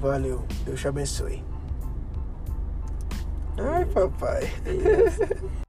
Valeu. 0.00 0.44
Deus 0.64 0.80
te 0.80 0.88
abençoe. 0.88 1.42
Ai, 3.58 3.84
papai. 3.86 4.50